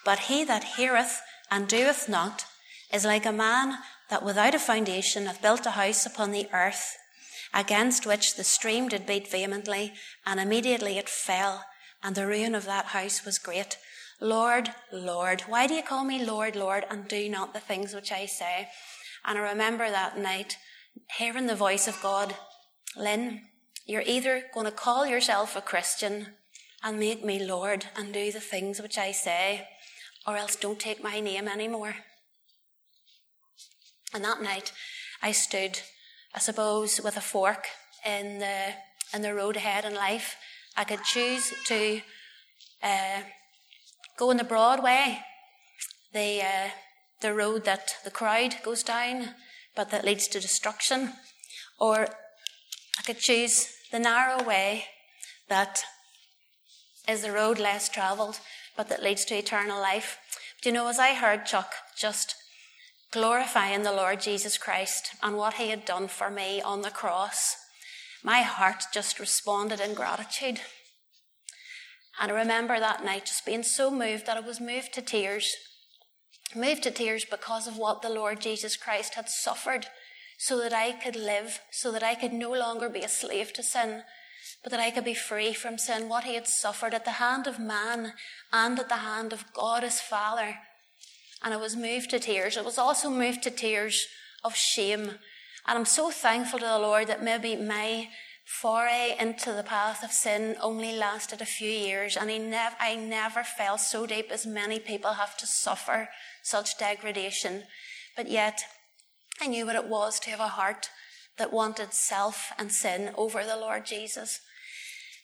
But 0.06 0.20
he 0.30 0.44
that 0.44 0.76
heareth 0.76 1.20
and 1.50 1.68
doeth 1.68 2.08
not 2.08 2.46
is 2.94 3.06
like 3.06 3.26
a 3.26 3.32
man 3.32 3.80
that 4.12 4.24
without 4.24 4.54
a 4.54 4.60
foundation 4.60 5.26
hath 5.26 5.42
built 5.42 5.66
a 5.66 5.72
house 5.72 6.06
upon 6.06 6.30
the 6.30 6.48
earth, 6.54 6.96
against 7.56 8.06
which 8.06 8.36
the 8.36 8.44
stream 8.44 8.88
did 8.88 9.08
beat 9.08 9.32
vehemently, 9.32 9.94
and 10.28 10.40
immediately 10.40 11.00
it 11.00 11.10
fell, 11.10 11.66
and 12.04 12.14
the 12.14 12.28
ruin 12.28 12.54
of 12.54 12.66
that 12.66 12.86
house 12.86 13.26
was 13.26 13.40
great. 13.40 13.80
Lord, 14.22 14.70
Lord, 14.92 15.42
why 15.42 15.68
do 15.68 15.74
you 15.74 15.84
call 15.84 16.04
me 16.04 16.24
Lord, 16.24 16.56
Lord, 16.56 16.86
and 16.90 17.08
do 17.08 17.30
not 17.30 17.54
the 17.54 17.60
things 17.60 17.94
which 17.94 18.12
I 18.12 18.26
say? 18.26 18.68
And 19.26 19.38
I 19.38 19.42
remember 19.42 19.90
that 19.90 20.18
night 20.18 20.58
hearing 21.18 21.48
the 21.48 21.56
voice 21.56 21.88
of 21.88 22.02
God, 22.02 22.36
Lynn, 22.98 23.42
you're 23.86 24.04
either 24.06 24.44
going 24.54 24.66
to 24.66 24.72
call 24.72 25.06
yourself 25.06 25.56
a 25.56 25.62
Christian 25.62 26.28
and 26.84 27.00
make 27.00 27.24
me 27.24 27.44
Lord 27.44 27.86
and 27.96 28.14
do 28.14 28.32
the 28.32 28.40
things 28.40 28.82
which 28.82 28.98
I 28.98 29.12
say, 29.12 29.68
or 30.28 30.38
else 30.38 30.56
don't 30.56 30.80
take 30.80 31.04
my 31.04 31.20
name 31.20 31.48
anymore. 31.48 31.96
And 34.14 34.24
that 34.24 34.42
night, 34.42 34.74
I 35.22 35.32
stood, 35.32 35.80
I 36.34 36.40
suppose, 36.40 37.00
with 37.02 37.18
a 37.18 37.22
fork 37.22 37.68
in 38.06 38.40
the 38.40 38.74
in 39.14 39.22
the 39.22 39.34
road 39.34 39.56
ahead 39.56 39.86
in 39.86 39.96
life. 39.96 40.36
I 40.78 40.84
could 40.84 41.04
choose 41.04 41.54
to 41.66 42.02
uh, 42.84 43.22
go 44.20 44.32
in 44.32 44.38
the 44.38 44.44
broad 44.44 44.84
way, 44.84 45.20
the 46.12 46.42
uh, 46.42 46.70
the 47.22 47.34
road 47.34 47.64
that 47.64 47.96
the 48.04 48.12
crowd 48.12 48.56
goes 48.64 48.84
down, 48.84 49.30
but 49.76 49.90
that 49.92 50.04
leads 50.04 50.28
to 50.28 50.40
destruction. 50.40 51.14
Or 51.80 52.08
I 53.00 53.02
could 53.06 53.20
choose 53.20 53.72
the 53.92 54.00
narrow 54.00 54.44
way 54.44 54.86
that 55.48 55.84
is 57.08 57.22
the 57.22 57.32
road 57.32 57.60
less 57.60 57.88
travelled, 57.88 58.40
but 58.76 58.90
that 58.90 59.02
leads 59.02 59.24
to 59.26 59.38
eternal 59.38 59.80
life. 59.80 60.18
Do 60.62 60.70
you 60.70 60.74
know, 60.74 60.88
as 60.88 61.00
I 61.00 61.14
heard 61.14 61.46
Chuck 61.46 61.74
just 61.98 62.36
glorifying 63.12 63.84
the 63.84 63.94
Lord 63.94 64.20
Jesus 64.20 64.58
Christ 64.58 65.12
and 65.24 65.38
what 65.38 65.56
he 65.56 65.70
had 65.70 65.86
done 65.86 66.10
for 66.10 66.30
me 66.30 66.62
on 66.62 66.82
the 66.82 66.92
cross, 66.92 67.56
my 68.24 68.42
heart 68.42 68.84
just 68.94 69.20
responded 69.20 69.80
in 69.80 69.94
gratitude. 69.94 70.60
And 72.20 72.32
I 72.32 72.36
remember 72.36 72.80
that 72.80 73.06
night 73.06 73.26
just 73.26 73.46
being 73.46 73.64
so 73.64 73.90
moved 73.90 74.26
that 74.26 74.38
I 74.38 74.42
was 74.42 74.60
moved 74.60 74.94
to 74.94 75.02
tears. 75.02 75.56
Moved 76.56 76.84
to 76.84 76.92
tears 76.92 77.26
because 77.26 77.68
of 77.68 77.78
what 77.78 78.02
the 78.02 78.10
Lord 78.10 78.42
Jesus 78.42 78.76
Christ 78.76 79.16
had 79.16 79.30
suffered 79.30 79.88
so 80.38 80.58
that 80.60 80.74
I 80.74 80.92
could 80.92 81.16
live, 81.16 81.60
so 81.72 81.92
that 81.92 82.04
I 82.04 82.16
could 82.16 82.34
no 82.34 82.52
longer 82.52 82.90
be 82.90 83.02
a 83.02 83.10
slave 83.10 83.54
to 83.54 83.64
sin, 83.64 84.04
but 84.64 84.72
that 84.72 84.80
I 84.80 84.92
could 84.92 85.06
be 85.06 85.14
free 85.14 85.54
from 85.54 85.78
sin, 85.78 86.10
what 86.10 86.24
he 86.24 86.36
had 86.36 86.48
suffered 86.48 86.94
at 86.94 87.06
the 87.06 87.12
hand 87.12 87.48
of 87.48 87.60
man 87.60 88.14
and 88.52 88.80
at 88.80 88.90
the 88.90 88.96
hand 88.96 89.32
of 89.32 89.54
God 89.54 89.84
his 89.84 90.02
Father. 90.02 90.56
And 91.44 91.54
I 91.54 91.58
was 91.58 91.76
moved 91.76 92.10
to 92.10 92.20
tears. 92.20 92.58
I 92.58 92.62
was 92.62 92.78
also 92.78 93.10
moved 93.10 93.44
to 93.44 93.52
tears 93.52 94.08
of 94.44 94.56
shame. 94.56 95.12
And 95.68 95.78
I'm 95.78 95.86
so 95.86 96.10
thankful 96.10 96.60
to 96.60 96.66
the 96.66 96.80
Lord 96.80 97.08
that 97.08 97.24
maybe 97.24 97.56
my 97.56 98.10
foray 98.50 99.16
into 99.20 99.54
the 99.54 99.64
path 99.64 100.04
of 100.04 100.12
sin 100.12 100.56
only 100.60 100.92
lasted 100.92 101.40
a 101.40 101.46
few 101.46 101.70
years, 101.70 102.18
and 102.18 102.30
nev- 102.50 102.76
I 102.80 102.96
never 102.96 103.44
fell 103.44 103.78
so 103.78 104.08
deep 104.08 104.32
as 104.32 104.46
many 104.46 104.80
people 104.80 105.14
have 105.14 105.38
to 105.38 105.46
suffer 105.46 106.10
such 106.42 106.78
degradation. 106.80 107.64
But 108.18 108.28
yet, 108.28 108.64
I 109.40 109.48
knew 109.48 109.68
what 109.68 109.76
it 109.76 109.88
was 109.88 110.20
to 110.22 110.32
have 110.32 110.40
a 110.40 110.48
heart 110.48 110.90
that 111.38 111.54
wanted 111.54 111.94
self 111.94 112.52
and 112.58 112.72
sin 112.72 113.12
over 113.16 113.46
the 113.46 113.56
Lord 113.56 113.86
Jesus. 113.86 114.42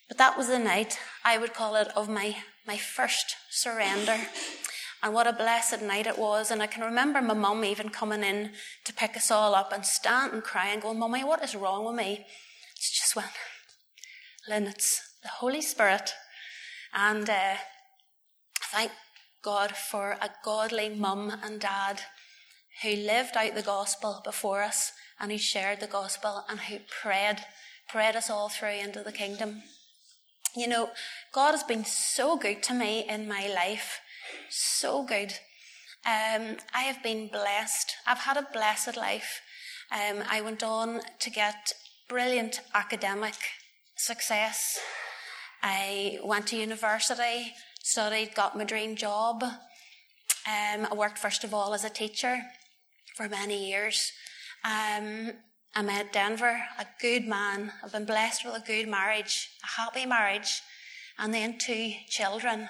But 0.08 0.20
that 0.20 0.38
was 0.38 0.48
the 0.48 0.60
night, 0.60 1.00
I 1.26 1.40
would 1.40 1.56
call 1.56 1.76
it, 1.76 1.88
of 1.96 2.08
my, 2.08 2.38
my 2.68 2.78
first 2.78 3.36
surrender. 3.50 4.18
And 5.02 5.14
what 5.16 5.28
a 5.28 5.34
blessed 5.34 5.82
night 5.82 6.06
it 6.06 6.20
was. 6.20 6.52
And 6.52 6.62
I 6.62 6.68
can 6.68 6.84
remember 6.84 7.22
my 7.22 7.34
mum 7.34 7.66
even 7.66 7.90
coming 7.90 8.24
in 8.24 8.52
to 8.86 8.94
pick 8.94 9.18
us 9.18 9.32
all 9.32 9.56
up 9.56 9.74
and 9.74 9.84
stand 9.84 10.34
and 10.34 10.44
crying, 10.44 10.80
going, 10.80 11.00
Mummy, 11.00 11.24
what 11.24 11.44
is 11.44 11.56
wrong 11.56 11.86
with 11.86 11.96
me? 11.96 12.26
Lynn, 14.48 14.68
it's 14.68 15.02
the 15.24 15.30
Holy 15.30 15.62
Spirit. 15.62 16.14
And 16.94 17.30
uh, 17.30 17.56
thank 18.72 18.92
God 19.44 19.72
for 19.72 20.18
a 20.22 20.30
godly 20.44 20.90
mum 20.90 21.32
and 21.44 21.60
dad 21.60 22.02
who 22.82 22.90
lived 22.90 23.38
out 23.38 23.56
the 23.56 23.62
gospel 23.62 24.22
before 24.24 24.62
us 24.62 24.92
and 25.20 25.32
who 25.32 25.38
shared 25.38 25.80
the 25.80 25.88
gospel 25.88 26.44
and 26.50 26.60
who 26.60 26.80
prayed, 27.02 27.38
prayed 27.90 28.16
us 28.16 28.30
all 28.30 28.50
through 28.50 28.70
into 28.70 29.04
the 29.04 29.12
kingdom. 29.12 29.64
You 30.56 30.68
know, 30.68 30.90
God 31.34 31.52
has 31.52 31.64
been 31.64 31.86
so 31.86 32.38
good 32.38 32.64
to 32.64 32.74
me 32.74 33.06
in 33.08 33.28
my 33.28 33.48
life. 33.48 34.00
So 34.50 35.04
good. 35.04 35.34
Um, 36.06 36.58
I 36.74 36.84
have 36.84 37.02
been 37.02 37.28
blessed. 37.28 37.96
I've 38.06 38.20
had 38.20 38.38
a 38.38 38.48
blessed 38.54 38.96
life. 38.96 39.42
Um, 39.92 40.24
I 40.30 40.42
went 40.42 40.64
on 40.64 41.02
to 41.20 41.30
get 41.30 41.74
brilliant 42.08 42.62
academic 42.74 43.36
success. 43.96 44.80
I 45.64 46.20
went 46.24 46.48
to 46.48 46.56
university, 46.56 47.54
studied, 47.82 48.36
got 48.36 48.58
my 48.58 48.64
dream 48.64 48.96
job. 48.96 49.44
Um, 49.44 50.88
I 50.92 50.94
worked 50.94 51.18
first 51.18 51.44
of 51.44 51.54
all 51.54 51.74
as 51.74 51.84
a 51.84 51.90
teacher 51.90 52.42
for 53.16 53.28
many 53.28 53.70
years. 53.70 54.12
Um, 54.64 55.32
I 55.74 55.82
met 55.82 56.14
Denver, 56.14 56.64
a 56.78 56.86
good 57.02 57.28
man. 57.28 57.72
I've 57.84 57.92
been 57.92 58.06
blessed 58.06 58.46
with 58.46 58.56
a 58.56 58.66
good 58.66 58.88
marriage, 58.88 59.50
a 59.64 59.82
happy 59.82 60.06
marriage, 60.06 60.62
and 61.18 61.34
then 61.34 61.58
two 61.58 61.94
children. 62.08 62.70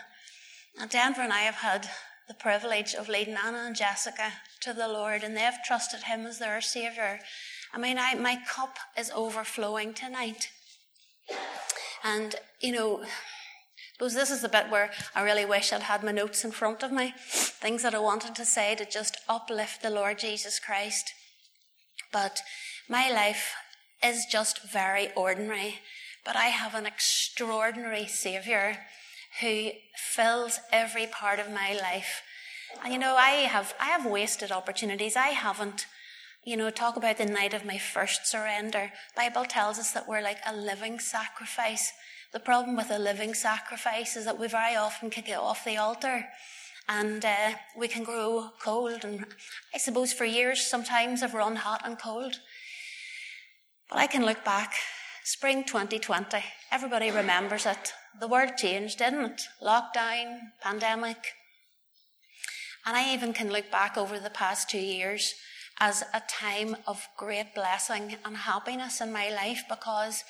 And 0.80 0.90
Denver 0.90 1.22
and 1.22 1.34
I 1.34 1.42
have 1.42 1.56
had 1.56 1.90
the 2.28 2.34
privilege 2.34 2.96
of 2.96 3.10
leading 3.10 3.36
Anna 3.36 3.66
and 3.68 3.76
Jessica 3.76 4.32
to 4.62 4.74
the 4.74 4.88
Lord, 4.88 5.24
and 5.24 5.36
they've 5.36 5.54
trusted 5.66 6.04
Him 6.04 6.26
as 6.26 6.40
their 6.40 6.62
Saviour. 6.62 7.20
I 7.76 7.78
mean, 7.78 7.98
I, 8.00 8.16
my 8.16 8.38
cup 8.48 8.78
is 8.98 9.12
overflowing 9.14 9.94
tonight. 9.94 10.50
And, 12.06 12.34
you 12.62 12.72
know, 12.72 13.04
suppose 13.94 14.14
this 14.14 14.32
is 14.32 14.42
the 14.42 14.48
bit 14.48 14.70
where 14.70 14.92
I 15.14 15.24
really 15.24 15.44
wish 15.44 15.74
I'd 15.74 15.82
had 15.82 16.02
my 16.02 16.14
notes 16.14 16.46
in 16.46 16.52
front 16.52 16.84
of 16.84 16.94
me, 16.94 17.14
things 17.28 17.84
that 17.84 17.94
I 17.94 18.00
wanted 18.00 18.34
to 18.36 18.46
say 18.46 18.76
to 18.76 18.86
just 18.86 19.18
uplift 19.28 19.82
the 19.82 19.90
Lord 19.90 20.20
Jesus 20.20 20.58
Christ. 20.58 21.12
But 22.14 22.40
my 22.88 23.12
life 23.12 23.54
is 24.02 24.26
just 24.26 24.64
very 24.64 25.12
ordinary, 25.14 25.80
but 26.24 26.38
I 26.38 26.46
have 26.46 26.76
an 26.76 26.86
extraordinary 26.86 28.08
Saviour 28.08 28.78
who 29.42 29.72
fills 29.98 30.62
every 30.72 31.08
part 31.08 31.40
of 31.40 31.52
my 31.52 31.74
life. 31.74 32.22
And 32.82 32.94
you 32.94 33.00
know, 33.00 33.18
I 33.18 33.32
have, 33.48 33.74
I 33.82 33.88
have 33.88 34.06
wasted 34.06 34.50
opportunities. 34.50 35.18
I 35.18 35.30
haven't, 35.30 35.88
you 36.46 36.56
know, 36.56 36.70
talk 36.70 36.96
about 36.96 37.18
the 37.18 37.26
night 37.26 37.56
of 37.56 37.66
my 37.66 37.80
first 37.80 38.28
surrender. 38.28 38.92
Bible 39.16 39.46
tells 39.46 39.80
us 39.80 39.92
that 39.92 40.08
we're 40.08 40.22
like 40.22 40.38
a 40.46 40.56
living 40.56 41.00
sacrifice. 41.00 41.92
The 42.34 42.40
problem 42.40 42.76
with 42.76 42.92
a 42.92 43.00
living 43.00 43.34
sacrifice 43.34 44.16
is 44.16 44.26
that 44.26 44.40
we 44.40 44.48
very 44.48 44.76
often 44.76 45.10
can 45.10 45.24
get 45.24 45.40
off 45.40 45.66
the 45.66 45.78
altar 45.78 46.26
and 46.88 47.26
uh, 47.26 47.54
we 47.76 47.88
can 47.88 48.04
grow 48.04 48.52
cold. 48.62 49.04
And 49.04 49.26
I 49.74 49.80
suppose 49.80 50.14
for 50.14 50.26
years, 50.26 50.68
sometimes 50.68 51.24
I've 51.24 51.34
run 51.34 51.56
hot 51.56 51.82
and 51.84 51.98
cold. 51.98 52.36
But 53.90 53.98
I 53.98 54.06
can 54.06 54.24
look 54.24 54.46
back, 54.46 54.74
spring 55.24 55.64
2020, 55.64 56.44
everybody 56.72 57.10
remembers 57.10 57.66
it. 57.66 57.92
The 58.20 58.28
world 58.28 58.52
changed, 58.56 59.00
didn't 59.00 59.26
it? 59.26 59.42
Lockdown, 59.64 60.40
pandemic. 60.62 61.34
And 62.86 62.96
I 62.96 63.16
even 63.16 63.34
can 63.34 63.52
look 63.52 63.72
back 63.72 63.98
over 63.98 64.20
the 64.20 64.30
past 64.30 64.70
two 64.70 64.78
years 64.78 65.34
as 65.80 66.04
a 66.14 66.22
time 66.30 66.76
of 66.88 67.08
great 67.18 67.54
blessing 67.54 68.16
and 68.24 68.38
happiness 68.38 69.02
in 69.02 69.12
my 69.12 69.30
life 69.30 69.64
because 69.70 70.24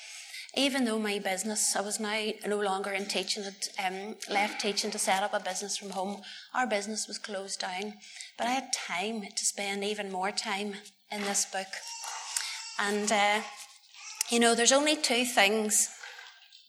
even 0.57 0.85
though 0.85 0.99
my 0.99 1.19
business, 1.19 1.75
I 1.75 1.81
was 1.81 1.99
now 1.99 2.29
no 2.47 2.59
longer 2.59 2.91
in 2.91 3.05
teaching, 3.05 3.43
had 3.43 3.67
um, 3.85 4.15
left 4.29 4.61
teaching 4.61 4.89
to 4.91 4.97
set 4.97 5.21
up 5.21 5.33
a 5.33 5.39
business 5.39 5.77
from 5.77 5.89
home, 5.89 6.21
our 6.53 6.65
business 6.65 7.07
was 7.07 7.17
closed 7.17 7.59
down. 7.59 7.95
But 8.37 8.47
I 8.47 8.51
had 8.51 8.71
time 8.71 9.23
to 9.35 9.45
spend 9.45 9.83
even 9.83 10.11
more 10.11 10.31
time 10.31 10.75
in 11.11 11.21
this 11.21 11.45
book. 11.45 11.67
And, 12.79 13.11
uh, 13.11 13.41
you 14.29 14.39
know, 14.39 14.55
there's 14.55 14.71
only 14.71 14.95
two 14.95 15.25
things 15.25 15.89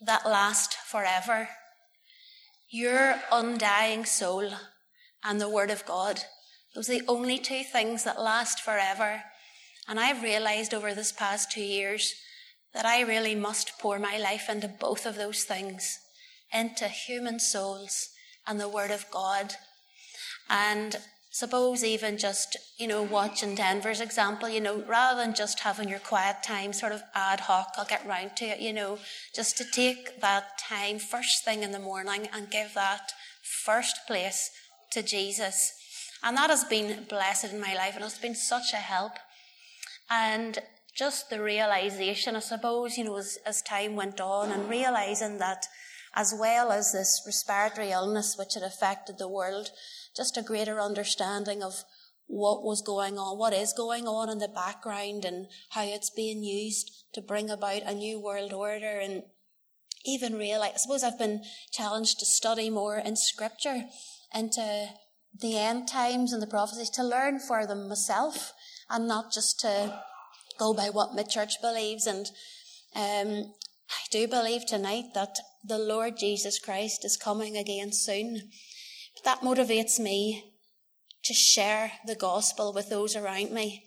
that 0.05 0.27
last 0.27 0.75
forever 0.75 1.49
your 2.69 3.15
undying 3.33 4.05
soul 4.05 4.51
and 5.25 5.41
the 5.41 5.49
Word 5.49 5.71
of 5.71 5.87
God. 5.87 6.21
Those 6.77 6.89
are 6.89 6.99
the 6.99 7.09
only 7.09 7.39
two 7.39 7.65
things 7.65 8.05
that 8.05 8.21
last 8.21 8.61
forever. 8.61 9.23
And 9.89 9.99
I've 9.99 10.23
realized 10.23 10.73
over 10.73 10.95
this 10.95 11.11
past 11.11 11.51
two 11.51 11.65
years 11.65 12.15
that 12.75 12.85
I 12.85 13.01
really 13.01 13.35
must 13.35 13.79
pour 13.81 13.99
my 13.99 14.19
life 14.19 14.49
into 14.49 14.69
both 14.69 15.07
of 15.07 15.17
those 15.17 15.43
things, 15.43 15.99
into 16.53 16.87
human 16.87 17.41
souls 17.41 18.11
and 18.47 18.61
the 18.61 18.69
Word 18.69 18.93
of 18.93 19.11
God. 19.11 19.55
And 20.49 20.99
Suppose 21.37 21.85
even 21.85 22.17
just, 22.17 22.57
you 22.79 22.87
know, 22.87 23.03
watching 23.03 23.55
Denver's 23.55 24.01
example, 24.01 24.49
you 24.49 24.59
know, 24.59 24.83
rather 24.89 25.21
than 25.21 25.35
just 25.35 25.61
having 25.61 25.87
your 25.87 25.99
quiet 25.99 26.43
time 26.43 26.73
sort 26.73 26.93
of 26.93 27.03
ad 27.15 27.41
hoc, 27.41 27.75
I'll 27.77 27.85
get 27.85 28.07
round 28.07 28.37
to 28.37 28.47
it, 28.47 28.61
you 28.61 28.73
know, 28.73 28.99
just 29.35 29.59
to 29.59 29.65
take 29.71 30.23
that 30.23 30.57
time 30.59 30.99
first 30.99 31.45
thing 31.45 31.63
in 31.63 31.73
the 31.73 31.79
morning 31.79 32.31
and 32.33 32.51
give 32.51 32.73
that 32.73 33.13
first 33.43 33.99
place 34.07 34.51
to 34.93 35.03
Jesus. 35.03 35.75
And 36.23 36.37
that 36.37 36.51
has 36.51 36.65
been 36.65 37.05
blessed 37.09 37.53
in 37.53 37.61
my 37.61 37.75
life 37.75 37.95
and 37.95 38.05
it's 38.05 38.19
been 38.19 38.35
such 38.35 38.73
a 38.73 38.77
help. 38.77 39.13
And 40.11 40.59
just 40.97 41.29
the 41.31 41.43
realization, 41.43 42.37
I 42.37 42.41
suppose, 42.41 42.97
you 42.97 43.05
know, 43.05 43.17
as, 43.17 43.39
as 43.45 43.63
time 43.63 43.97
went 43.97 44.21
on 44.21 44.51
and 44.51 44.69
realizing 44.69 45.39
that 45.39 45.67
as 46.15 46.35
well 46.37 46.73
as 46.73 46.93
this 46.93 47.23
respiratory 47.27 47.91
illness 47.91 48.37
which 48.39 48.55
had 48.55 48.63
affected 48.63 49.19
the 49.19 49.29
world, 49.29 49.71
just 50.17 50.39
a 50.39 50.43
greater 50.43 50.81
understanding 50.81 51.63
of 51.63 51.85
what 52.27 52.65
was 52.65 52.83
going 52.83 53.19
on, 53.19 53.39
what 53.39 53.53
is 53.53 53.75
going 53.77 54.09
on 54.09 54.31
in 54.31 54.39
the 54.39 54.49
background 54.49 55.25
and 55.25 55.47
how 55.71 55.85
it's 55.85 56.11
being 56.11 56.43
used 56.43 56.91
to 57.13 57.21
bring 57.21 57.51
about 57.51 57.83
a 57.83 57.95
new 57.95 58.19
world 58.19 58.53
order 58.53 58.99
and 58.99 59.23
even 60.07 60.35
realize, 60.35 60.73
I 60.75 60.79
suppose 60.79 61.05
I've 61.05 61.19
been 61.19 61.43
challenged 61.73 62.19
to 62.21 62.27
study 62.27 62.71
more 62.71 62.97
in 62.97 63.17
scripture 63.17 63.85
into 64.35 64.89
the 65.41 65.59
end 65.59 65.89
times 65.89 66.33
and 66.33 66.43
the 66.43 66.47
prophecies 66.47 66.91
to 66.91 67.05
learn 67.05 67.39
for 67.39 67.67
them 67.67 67.89
myself 67.89 68.53
and 68.89 69.07
not 69.07 69.33
just 69.33 69.61
to 69.61 70.03
go 70.59 70.73
by 70.73 70.89
what 70.91 71.15
my 71.15 71.23
church 71.23 71.61
believes. 71.61 72.07
And 72.07 72.27
um, 72.95 73.53
I 73.91 74.03
do 74.11 74.27
believe 74.27 74.67
tonight 74.67 75.07
that 75.15 75.37
the 75.65 75.79
Lord 75.79 76.17
Jesus 76.17 76.59
Christ 76.59 77.05
is 77.05 77.17
coming 77.17 77.57
again 77.57 77.93
soon 77.93 78.51
But 79.15 79.25
that 79.25 79.41
motivates 79.41 79.99
me 79.99 80.53
to 81.25 81.35
share 81.35 81.93
the 82.07 82.15
gospel 82.15 82.73
with 82.73 82.89
those 82.89 83.17
around 83.17 83.51
me. 83.51 83.83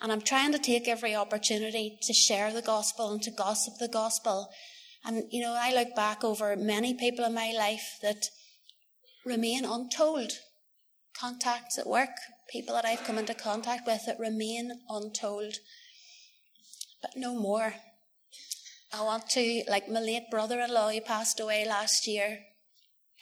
And 0.00 0.10
I'm 0.10 0.20
trying 0.20 0.52
to 0.52 0.58
take 0.58 0.88
every 0.88 1.14
opportunity 1.14 1.98
to 2.02 2.12
share 2.14 2.52
the 2.52 2.62
gospel 2.62 3.12
and 3.12 3.22
to 3.22 3.30
gossip 3.30 3.74
the 3.78 3.88
gospel. 3.88 4.48
And, 5.04 5.24
you 5.30 5.42
know, 5.42 5.56
I 5.58 5.74
look 5.74 5.94
back 5.94 6.24
over 6.24 6.56
many 6.56 6.94
people 6.94 7.24
in 7.24 7.34
my 7.34 7.52
life 7.56 7.98
that 8.02 8.26
remain 9.26 9.64
untold. 9.64 10.32
Contacts 11.20 11.78
at 11.78 11.86
work, 11.86 12.16
people 12.50 12.74
that 12.74 12.86
I've 12.86 13.04
come 13.04 13.18
into 13.18 13.34
contact 13.34 13.86
with 13.86 14.06
that 14.06 14.18
remain 14.18 14.80
untold. 14.88 15.56
But 17.02 17.12
no 17.16 17.34
more. 17.34 17.74
I 18.92 19.02
want 19.02 19.28
to, 19.30 19.62
like 19.68 19.88
my 19.88 20.00
late 20.00 20.30
brother 20.30 20.60
in 20.60 20.72
law 20.72 20.90
who 20.90 21.00
passed 21.00 21.38
away 21.38 21.66
last 21.66 22.06
year, 22.06 22.38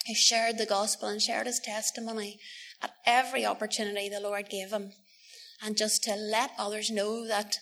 who 0.07 0.15
shared 0.15 0.59
the 0.59 0.67
gospel 0.67 1.09
and 1.09 1.21
shared 1.21 1.47
his 1.47 1.61
testimony 1.61 2.39
at 2.83 2.93
every 3.05 3.45
opportunity 3.45 4.09
the 4.09 4.21
Lord 4.21 4.49
gave 4.49 4.71
him. 4.71 4.93
And 5.63 5.77
just 5.77 6.05
to 6.05 6.15
let 6.15 6.53
others 6.59 6.91
know 6.91 7.27
that 7.27 7.57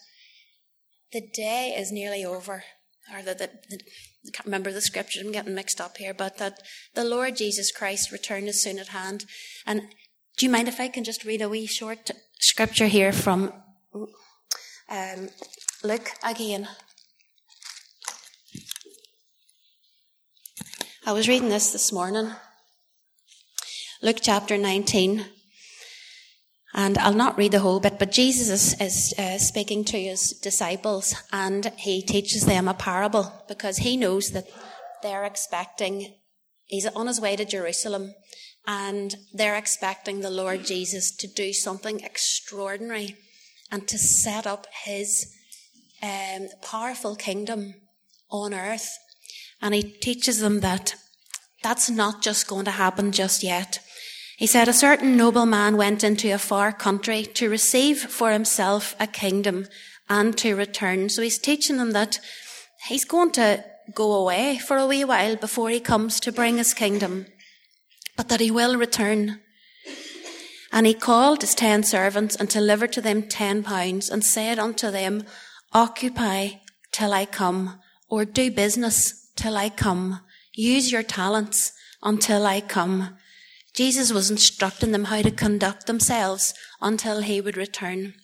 the 1.12 1.22
day 1.32 1.74
is 1.76 1.90
nearly 1.90 2.24
over, 2.24 2.64
or 3.12 3.22
that 3.22 3.38
the, 3.38 3.50
I 3.76 4.30
can't 4.32 4.44
remember 4.44 4.72
the 4.72 4.80
scripture, 4.80 5.20
I'm 5.20 5.32
getting 5.32 5.54
mixed 5.54 5.80
up 5.80 5.96
here, 5.96 6.12
but 6.12 6.38
that 6.38 6.60
the 6.94 7.04
Lord 7.04 7.36
Jesus 7.36 7.72
Christ 7.72 8.12
return 8.12 8.48
is 8.48 8.62
soon 8.62 8.78
at 8.78 8.88
hand. 8.88 9.24
And 9.66 9.82
do 10.36 10.44
you 10.44 10.52
mind 10.52 10.68
if 10.68 10.80
I 10.80 10.88
can 10.88 11.02
just 11.02 11.24
read 11.24 11.40
a 11.40 11.48
wee 11.48 11.64
short 11.66 12.10
scripture 12.38 12.88
here 12.88 13.10
from 13.10 13.52
um, 14.90 15.30
Luke 15.82 16.10
again? 16.22 16.68
I 21.06 21.12
was 21.12 21.26
reading 21.26 21.48
this 21.48 21.72
this 21.72 21.90
morning. 21.90 22.32
Luke 24.02 24.18
chapter 24.20 24.58
19. 24.58 25.24
And 26.74 26.98
I'll 26.98 27.14
not 27.14 27.38
read 27.38 27.52
the 27.52 27.60
whole 27.60 27.80
bit, 27.80 27.98
but 27.98 28.12
Jesus 28.12 28.50
is, 28.50 28.78
is 28.78 29.14
uh, 29.18 29.38
speaking 29.38 29.84
to 29.86 29.98
his 29.98 30.38
disciples 30.42 31.14
and 31.32 31.72
he 31.78 32.02
teaches 32.02 32.44
them 32.44 32.68
a 32.68 32.74
parable 32.74 33.46
because 33.48 33.78
he 33.78 33.96
knows 33.96 34.32
that 34.32 34.44
they're 35.02 35.24
expecting, 35.24 36.12
he's 36.66 36.84
on 36.88 37.06
his 37.06 37.22
way 37.22 37.36
to 37.36 37.46
Jerusalem 37.46 38.12
and 38.66 39.14
they're 39.32 39.56
expecting 39.56 40.20
the 40.20 40.30
Lord 40.30 40.64
Jesus 40.64 41.14
to 41.16 41.26
do 41.26 41.52
something 41.52 42.00
extraordinary 42.00 43.16
and 43.70 43.86
to 43.88 43.98
set 43.98 44.46
up 44.46 44.66
his 44.84 45.32
um, 46.02 46.48
powerful 46.62 47.16
kingdom 47.16 47.74
on 48.30 48.54
earth. 48.54 48.88
And 49.62 49.74
he 49.74 49.82
teaches 49.82 50.40
them 50.40 50.60
that 50.60 50.94
that's 51.62 51.88
not 51.88 52.22
just 52.22 52.46
going 52.46 52.64
to 52.66 52.72
happen 52.72 53.12
just 53.12 53.42
yet. 53.42 53.80
He 54.36 54.46
said, 54.46 54.68
A 54.68 54.72
certain 54.72 55.16
nobleman 55.16 55.76
went 55.76 56.04
into 56.04 56.32
a 56.32 56.38
far 56.38 56.72
country 56.72 57.24
to 57.24 57.48
receive 57.48 57.98
for 57.98 58.30
himself 58.30 58.94
a 59.00 59.06
kingdom 59.06 59.66
and 60.08 60.36
to 60.38 60.54
return. 60.54 61.08
So 61.08 61.22
he's 61.22 61.38
teaching 61.38 61.78
them 61.78 61.92
that 61.92 62.20
he's 62.88 63.04
going 63.04 63.32
to 63.32 63.64
go 63.94 64.12
away 64.12 64.58
for 64.58 64.76
a 64.76 64.86
wee 64.86 65.04
while 65.04 65.36
before 65.36 65.70
he 65.70 65.80
comes 65.80 66.20
to 66.20 66.32
bring 66.32 66.58
his 66.58 66.74
kingdom, 66.74 67.26
but 68.16 68.28
that 68.28 68.40
he 68.40 68.50
will 68.50 68.76
return. 68.76 69.40
And 70.72 70.86
he 70.86 70.94
called 70.94 71.42
his 71.42 71.54
ten 71.54 71.82
servants 71.82 72.36
and 72.36 72.48
delivered 72.48 72.92
to 72.92 73.00
them 73.00 73.22
ten 73.22 73.62
pounds 73.62 74.10
and 74.10 74.24
said 74.24 74.58
unto 74.58 74.90
them, 74.90 75.24
Occupy 75.72 76.48
till 76.92 77.12
I 77.12 77.26
come, 77.26 77.80
or 78.08 78.24
do 78.24 78.50
business 78.50 79.30
till 79.36 79.56
I 79.56 79.68
come. 79.68 80.20
Use 80.54 80.90
your 80.90 81.02
talents 81.02 81.72
until 82.02 82.46
I 82.46 82.60
come. 82.60 83.16
Jesus 83.74 84.12
was 84.12 84.30
instructing 84.30 84.92
them 84.92 85.04
how 85.04 85.22
to 85.22 85.30
conduct 85.30 85.86
themselves 85.86 86.54
until 86.80 87.20
he 87.20 87.40
would 87.40 87.56
return. 87.56 88.14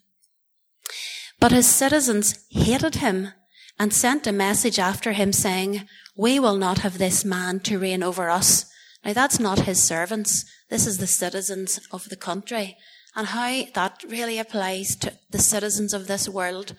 But 1.38 1.52
his 1.52 1.66
citizens 1.66 2.46
hated 2.50 2.96
him 2.96 3.32
and 3.78 3.92
sent 3.92 4.26
a 4.26 4.32
message 4.32 4.78
after 4.78 5.12
him 5.12 5.32
saying, 5.32 5.86
we 6.16 6.38
will 6.38 6.56
not 6.56 6.78
have 6.78 6.98
this 6.98 7.24
man 7.24 7.60
to 7.60 7.78
reign 7.78 8.02
over 8.02 8.28
us. 8.28 8.66
Now 9.04 9.12
that's 9.12 9.40
not 9.40 9.60
his 9.60 9.82
servants. 9.82 10.44
This 10.70 10.86
is 10.86 10.98
the 10.98 11.06
citizens 11.06 11.80
of 11.90 12.08
the 12.08 12.16
country 12.16 12.76
and 13.14 13.28
how 13.28 13.64
that 13.74 14.04
really 14.08 14.38
applies 14.38 14.96
to 14.96 15.12
the 15.30 15.38
citizens 15.38 15.92
of 15.92 16.06
this 16.06 16.28
world. 16.28 16.74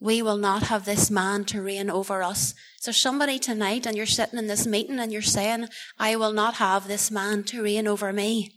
We 0.00 0.22
will 0.22 0.36
not 0.36 0.64
have 0.64 0.84
this 0.84 1.10
man 1.10 1.44
to 1.46 1.62
reign 1.62 1.90
over 1.90 2.22
us. 2.22 2.54
So 2.80 2.92
somebody 2.92 3.38
tonight 3.38 3.86
and 3.86 3.96
you're 3.96 4.06
sitting 4.06 4.38
in 4.38 4.46
this 4.46 4.66
meeting 4.66 5.00
and 5.00 5.12
you're 5.12 5.22
saying, 5.22 5.68
I 5.98 6.14
will 6.16 6.32
not 6.32 6.54
have 6.54 6.86
this 6.86 7.10
man 7.10 7.42
to 7.44 7.62
reign 7.62 7.88
over 7.88 8.12
me. 8.12 8.52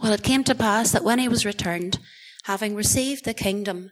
Well, 0.00 0.12
it 0.12 0.22
came 0.22 0.44
to 0.44 0.54
pass 0.54 0.92
that 0.92 1.04
when 1.04 1.18
he 1.18 1.28
was 1.28 1.46
returned, 1.46 1.98
having 2.44 2.74
received 2.74 3.24
the 3.24 3.34
kingdom, 3.34 3.90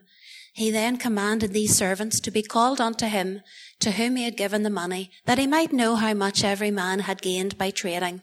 he 0.51 0.69
then 0.71 0.97
commanded 0.97 1.53
these 1.53 1.75
servants 1.75 2.19
to 2.19 2.31
be 2.31 2.41
called 2.41 2.81
unto 2.81 3.05
him, 3.05 3.41
to 3.79 3.91
whom 3.91 4.15
he 4.15 4.23
had 4.23 4.37
given 4.37 4.63
the 4.63 4.69
money, 4.69 5.11
that 5.25 5.37
he 5.37 5.47
might 5.47 5.73
know 5.73 5.95
how 5.95 6.13
much 6.13 6.43
every 6.43 6.71
man 6.71 6.99
had 6.99 7.21
gained 7.21 7.57
by 7.57 7.71
trading. 7.71 8.21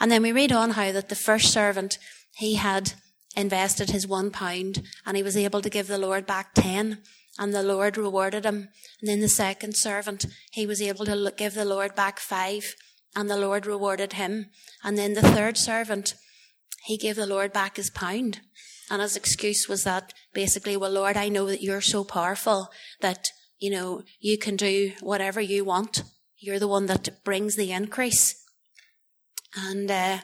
And 0.00 0.10
then 0.10 0.22
we 0.22 0.32
read 0.32 0.52
on 0.52 0.72
how 0.72 0.92
that 0.92 1.08
the 1.08 1.14
first 1.14 1.52
servant, 1.52 1.98
he 2.36 2.56
had 2.56 2.92
invested 3.36 3.90
his 3.90 4.06
one 4.06 4.30
pound 4.30 4.82
and 5.06 5.16
he 5.16 5.22
was 5.22 5.36
able 5.36 5.60
to 5.60 5.70
give 5.70 5.86
the 5.86 5.98
Lord 5.98 6.26
back 6.26 6.54
ten 6.54 6.98
and 7.38 7.52
the 7.52 7.62
Lord 7.62 7.96
rewarded 7.96 8.44
him. 8.44 8.68
And 9.00 9.08
then 9.08 9.20
the 9.20 9.28
second 9.28 9.76
servant, 9.76 10.26
he 10.52 10.66
was 10.66 10.80
able 10.80 11.04
to 11.06 11.32
give 11.36 11.54
the 11.54 11.64
Lord 11.64 11.94
back 11.94 12.18
five, 12.18 12.74
and 13.16 13.28
the 13.28 13.36
Lord 13.36 13.66
rewarded 13.66 14.14
him. 14.14 14.50
And 14.82 14.96
then 14.96 15.14
the 15.14 15.22
third 15.22 15.56
servant, 15.56 16.14
he 16.84 16.96
gave 16.96 17.16
the 17.16 17.26
Lord 17.26 17.52
back 17.52 17.76
his 17.76 17.90
pound. 17.90 18.40
And 18.90 19.00
his 19.00 19.16
excuse 19.16 19.68
was 19.68 19.84
that 19.84 20.12
basically, 20.34 20.76
well, 20.76 20.90
Lord, 20.90 21.16
I 21.16 21.28
know 21.28 21.46
that 21.46 21.62
you're 21.62 21.80
so 21.80 22.04
powerful 22.04 22.70
that, 23.00 23.28
you 23.58 23.70
know, 23.70 24.02
you 24.20 24.36
can 24.36 24.56
do 24.56 24.92
whatever 25.00 25.40
you 25.40 25.64
want. 25.64 26.02
You're 26.38 26.58
the 26.58 26.68
one 26.68 26.86
that 26.86 27.24
brings 27.24 27.56
the 27.56 27.72
increase. 27.72 28.42
And, 29.56 29.90
uh, 29.90 30.18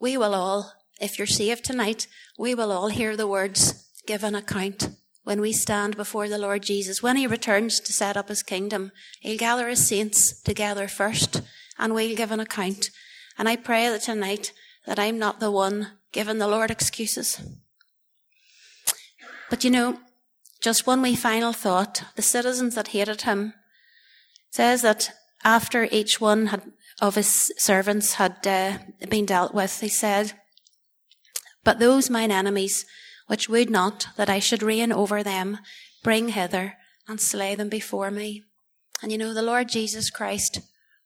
we 0.00 0.16
will 0.16 0.34
all, 0.34 0.72
if 1.00 1.18
you're 1.18 1.26
saved 1.26 1.64
tonight, 1.64 2.06
we 2.38 2.54
will 2.54 2.72
all 2.72 2.88
hear 2.88 3.16
the 3.16 3.26
words, 3.26 3.86
give 4.06 4.24
an 4.24 4.34
account 4.34 4.88
when 5.24 5.40
we 5.40 5.52
stand 5.52 5.96
before 5.96 6.28
the 6.28 6.38
Lord 6.38 6.62
Jesus. 6.62 7.02
When 7.02 7.16
he 7.16 7.26
returns 7.26 7.78
to 7.80 7.92
set 7.92 8.16
up 8.16 8.28
his 8.28 8.42
kingdom, 8.42 8.92
he'll 9.20 9.38
gather 9.38 9.68
his 9.68 9.86
saints 9.86 10.40
together 10.42 10.88
first 10.88 11.42
and 11.78 11.94
we'll 11.94 12.16
give 12.16 12.30
an 12.30 12.40
account. 12.40 12.90
And 13.38 13.48
I 13.48 13.56
pray 13.56 13.88
that 13.88 14.02
tonight 14.02 14.52
that 14.86 14.98
I'm 14.98 15.18
not 15.18 15.38
the 15.38 15.50
one 15.50 15.92
giving 16.12 16.38
the 16.38 16.48
Lord 16.48 16.70
excuses. 16.70 17.40
But 19.48 19.64
you 19.64 19.70
know, 19.70 19.98
just 20.60 20.86
one 20.86 21.02
wee 21.02 21.16
final 21.16 21.52
thought. 21.52 22.04
The 22.16 22.22
citizens 22.22 22.74
that 22.74 22.88
hated 22.88 23.22
him 23.22 23.54
says 24.50 24.82
that 24.82 25.12
after 25.44 25.88
each 25.90 26.20
one 26.20 26.46
had, 26.46 26.62
of 27.00 27.14
his 27.14 27.52
servants 27.56 28.14
had 28.14 28.46
uh, 28.46 28.78
been 29.08 29.26
dealt 29.26 29.54
with, 29.54 29.80
he 29.80 29.88
said, 29.88 30.34
But 31.64 31.78
those 31.78 32.10
mine 32.10 32.30
enemies 32.30 32.84
which 33.30 33.48
would 33.48 33.70
not 33.70 34.08
that 34.16 34.28
I 34.28 34.40
should 34.40 34.60
reign 34.60 34.90
over 34.90 35.22
them, 35.22 35.58
bring 36.02 36.30
hither 36.30 36.74
and 37.06 37.20
slay 37.20 37.54
them 37.54 37.68
before 37.68 38.10
me. 38.10 38.42
And 39.02 39.12
you 39.12 39.18
know, 39.18 39.32
the 39.32 39.40
Lord 39.40 39.68
Jesus 39.68 40.10
Christ 40.10 40.60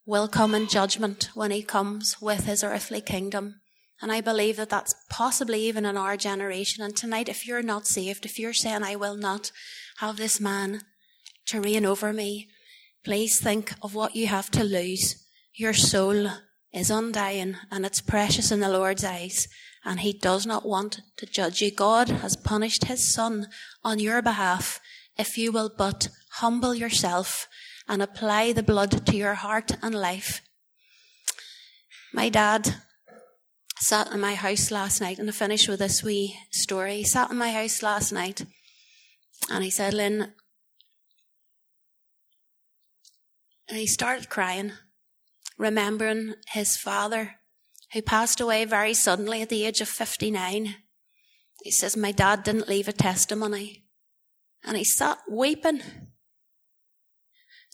will 0.07 0.27
come 0.27 0.55
in 0.55 0.67
judgment 0.67 1.29
when 1.35 1.51
he 1.51 1.63
comes 1.63 2.21
with 2.23 2.47
his 2.47 2.65
earthly 2.65 3.03
kingdom. 3.03 3.61
And 4.03 4.11
I 4.13 4.21
believe 4.21 4.57
that 4.57 4.71
that's 4.71 4.95
possibly 5.09 5.61
even 5.63 5.87
in 5.87 5.97
our 5.97 6.17
generation. 6.17 6.85
And 6.85 6.97
tonight, 6.97 7.29
if 7.29 7.47
you're 7.47 7.63
not 7.63 7.87
saved, 7.87 8.25
if 8.25 8.39
you're 8.39 8.53
saying, 8.53 8.83
I 8.83 8.97
will 8.97 9.17
not 9.17 9.53
have 9.99 10.17
this 10.17 10.41
man 10.41 10.83
to 11.47 11.61
reign 11.61 11.87
over 11.87 12.13
me, 12.13 12.49
please 13.05 13.41
think 13.41 13.75
of 13.83 13.95
what 13.95 14.17
you 14.17 14.27
have 14.27 14.51
to 14.53 14.65
lose. 14.65 15.25
Your 15.55 15.75
soul 15.75 16.29
is 16.73 16.91
undying 16.91 17.57
and 17.71 17.87
it's 17.87 18.01
precious 18.01 18.51
in 18.51 18.61
the 18.61 18.69
Lord's 18.69 19.05
eyes 19.05 19.47
and 19.85 20.01
he 20.01 20.13
does 20.13 20.47
not 20.47 20.67
want 20.67 21.01
to 21.19 21.27
judge 21.27 21.61
you. 21.61 21.71
God 21.71 22.09
has 22.09 22.37
punished 22.37 22.87
his 22.87 23.13
son 23.15 23.49
on 23.85 24.01
your 24.01 24.23
behalf 24.23 24.81
if 25.17 25.39
you 25.39 25.53
will 25.53 25.71
but 25.77 26.09
humble 26.33 26.75
yourself 26.75 27.47
and 27.87 28.03
apply 28.03 28.53
the 28.53 28.63
blood 28.63 29.07
to 29.07 29.17
your 29.17 29.35
heart 29.35 29.73
and 29.83 29.95
life. 29.95 30.41
My 32.13 32.29
dad 32.29 32.77
sat 33.85 34.11
in 34.13 34.19
my 34.19 34.35
house 34.35 34.71
last 34.71 35.03
night, 35.03 35.19
and 35.19 35.29
I 35.29 35.33
finish 35.33 35.69
with 35.69 35.79
this 35.79 36.03
wee 36.03 36.39
story. 36.51 36.97
He 36.97 37.05
sat 37.05 37.31
in 37.31 37.37
my 37.37 37.53
house 37.53 37.83
last 37.83 38.13
night 38.13 38.47
and 39.51 39.63
he 39.63 39.71
said, 39.71 39.93
Lynn, 39.93 40.33
and 43.69 43.79
he 43.79 43.87
started 43.87 44.31
crying, 44.31 44.73
remembering 45.59 46.35
his 46.53 46.79
father 46.79 47.35
who 47.93 48.01
passed 48.01 48.41
away 48.41 48.65
very 48.65 48.95
suddenly 48.95 49.43
at 49.43 49.51
the 49.51 49.67
age 49.67 49.83
of 49.83 49.89
59. 49.89 50.77
He 51.63 51.71
says, 51.71 51.95
My 51.95 52.11
dad 52.11 52.43
didn't 52.43 52.69
leave 52.69 52.89
a 52.89 52.93
testimony. 52.93 53.85
And 54.65 54.79
he 54.79 54.85
sat 54.85 55.19
weeping. 55.31 55.83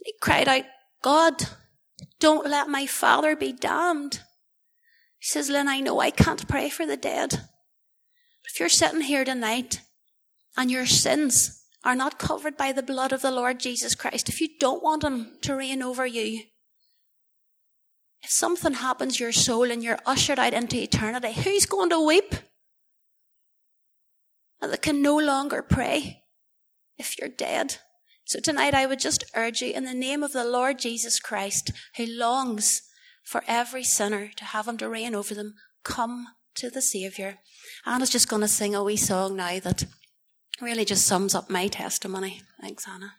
He 0.04 0.14
cried 0.20 0.48
out, 0.48 0.64
God, 1.02 1.44
don't 2.18 2.50
let 2.50 2.68
my 2.68 2.86
father 2.86 3.36
be 3.36 3.52
damned. 3.52 4.22
He 5.20 5.26
says, 5.26 5.48
Lynn, 5.48 5.68
I 5.68 5.80
know 5.80 6.00
I 6.00 6.10
can't 6.10 6.48
pray 6.48 6.68
for 6.68 6.86
the 6.86 6.96
dead. 6.96 7.30
But 7.30 8.50
If 8.52 8.58
you're 8.58 8.68
sitting 8.68 9.02
here 9.02 9.24
tonight 9.24 9.80
and 10.56 10.70
your 10.70 10.86
sins 10.86 11.62
are 11.84 11.94
not 11.94 12.18
covered 12.18 12.56
by 12.56 12.72
the 12.72 12.82
blood 12.82 13.12
of 13.12 13.22
the 13.22 13.30
Lord 13.30 13.60
Jesus 13.60 13.94
Christ, 13.94 14.28
if 14.28 14.40
you 14.40 14.48
don't 14.58 14.82
want 14.82 15.04
him 15.04 15.38
to 15.42 15.54
reign 15.54 15.82
over 15.82 16.04
you, 16.04 16.42
if 18.22 18.30
something 18.30 18.74
happens 18.74 19.16
to 19.16 19.24
your 19.24 19.32
soul 19.32 19.70
and 19.70 19.82
you're 19.82 20.00
ushered 20.04 20.38
out 20.38 20.52
into 20.52 20.82
eternity, 20.82 21.32
who's 21.32 21.64
going 21.64 21.90
to 21.90 22.04
weep? 22.04 22.34
And 24.60 24.72
that 24.72 24.82
can 24.82 25.00
no 25.00 25.16
longer 25.16 25.62
pray 25.62 26.24
if 26.98 27.18
you're 27.18 27.30
dead. 27.30 27.76
So 28.24 28.40
tonight 28.40 28.74
I 28.74 28.84
would 28.84 29.00
just 29.00 29.24
urge 29.34 29.62
you 29.62 29.72
in 29.72 29.84
the 29.84 29.94
name 29.94 30.22
of 30.22 30.32
the 30.32 30.44
Lord 30.44 30.78
Jesus 30.78 31.18
Christ, 31.18 31.70
who 31.96 32.04
longs 32.04 32.82
for 33.22 33.42
every 33.46 33.84
sinner 33.84 34.30
to 34.36 34.44
have 34.44 34.66
him 34.66 34.78
to 34.78 34.88
reign 34.88 35.14
over 35.14 35.34
them, 35.34 35.54
come 35.84 36.28
to 36.56 36.70
the 36.70 36.82
Saviour. 36.82 37.38
Anna's 37.86 38.10
just 38.10 38.28
going 38.28 38.42
to 38.42 38.48
sing 38.48 38.74
a 38.74 38.82
wee 38.82 38.96
song 38.96 39.36
now 39.36 39.58
that 39.60 39.84
really 40.60 40.84
just 40.84 41.06
sums 41.06 41.34
up 41.34 41.48
my 41.48 41.68
testimony. 41.68 42.42
Thanks, 42.60 42.86
Anna. 42.88 43.14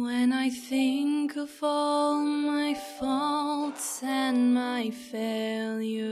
When 0.00 0.32
I 0.32 0.48
think 0.48 1.34
of 1.36 1.50
all 1.60 2.20
my 2.20 2.72
faults 3.00 4.00
and 4.04 4.54
my 4.54 4.90
failures, 4.90 6.04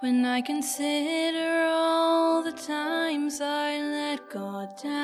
when 0.00 0.24
I 0.24 0.40
consider 0.40 1.68
all 1.70 2.42
the 2.42 2.50
times 2.50 3.40
I 3.40 3.78
let 3.78 4.28
God 4.28 4.76
down, 4.82 4.96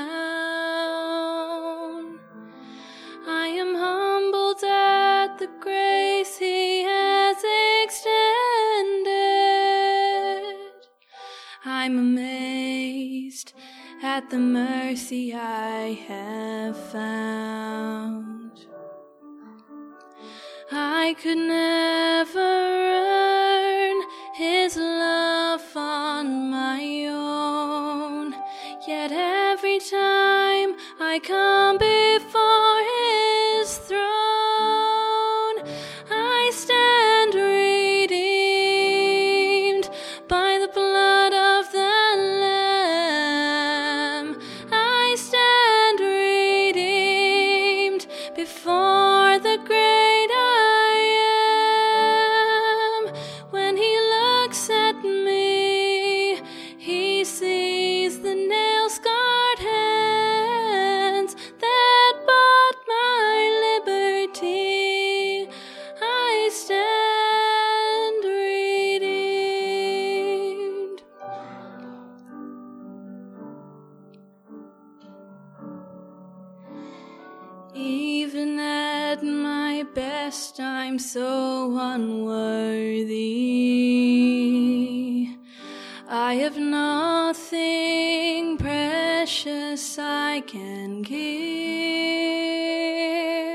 the 14.33 14.39
mercy 14.39 15.35
I 15.35 15.93
have 16.09 16.75
found. 16.91 18.65
I 20.71 21.15
could 21.23 21.37
never 21.37 22.02
redeemed 48.43 48.49
before 48.49 48.82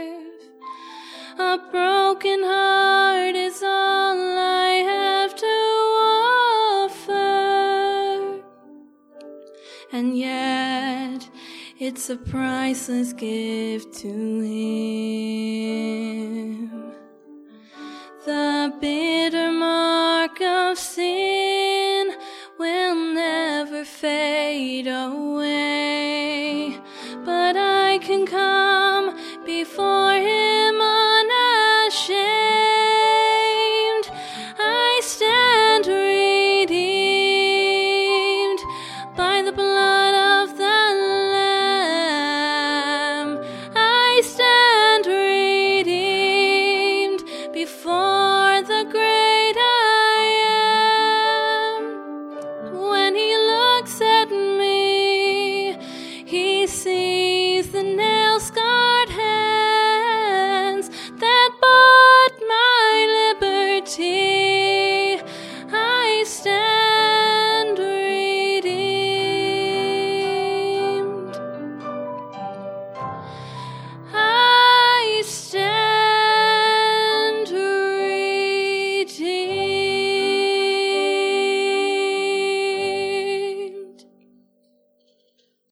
give. 0.08 0.42
A 1.40 1.58
broken 1.72 2.44
heart 2.44 3.36
is 3.36 3.62
all 3.64 4.38
I 4.38 4.70
have 4.94 5.36
to 5.36 5.58
offer. 6.84 8.42
And 9.92 10.18
yet, 10.18 11.30
it's 11.80 12.10
a 12.10 12.18
priceless 12.18 13.14
gift 13.14 13.94
to 14.02 14.08
Him. 14.42 15.28
The 18.26 18.74
bitter 18.82 19.52
mark 19.52 20.42
of 20.42 20.78
sin 20.78 22.14
will 22.60 22.96
never 23.14 23.86
fade 23.86 24.88
away, 24.88 25.67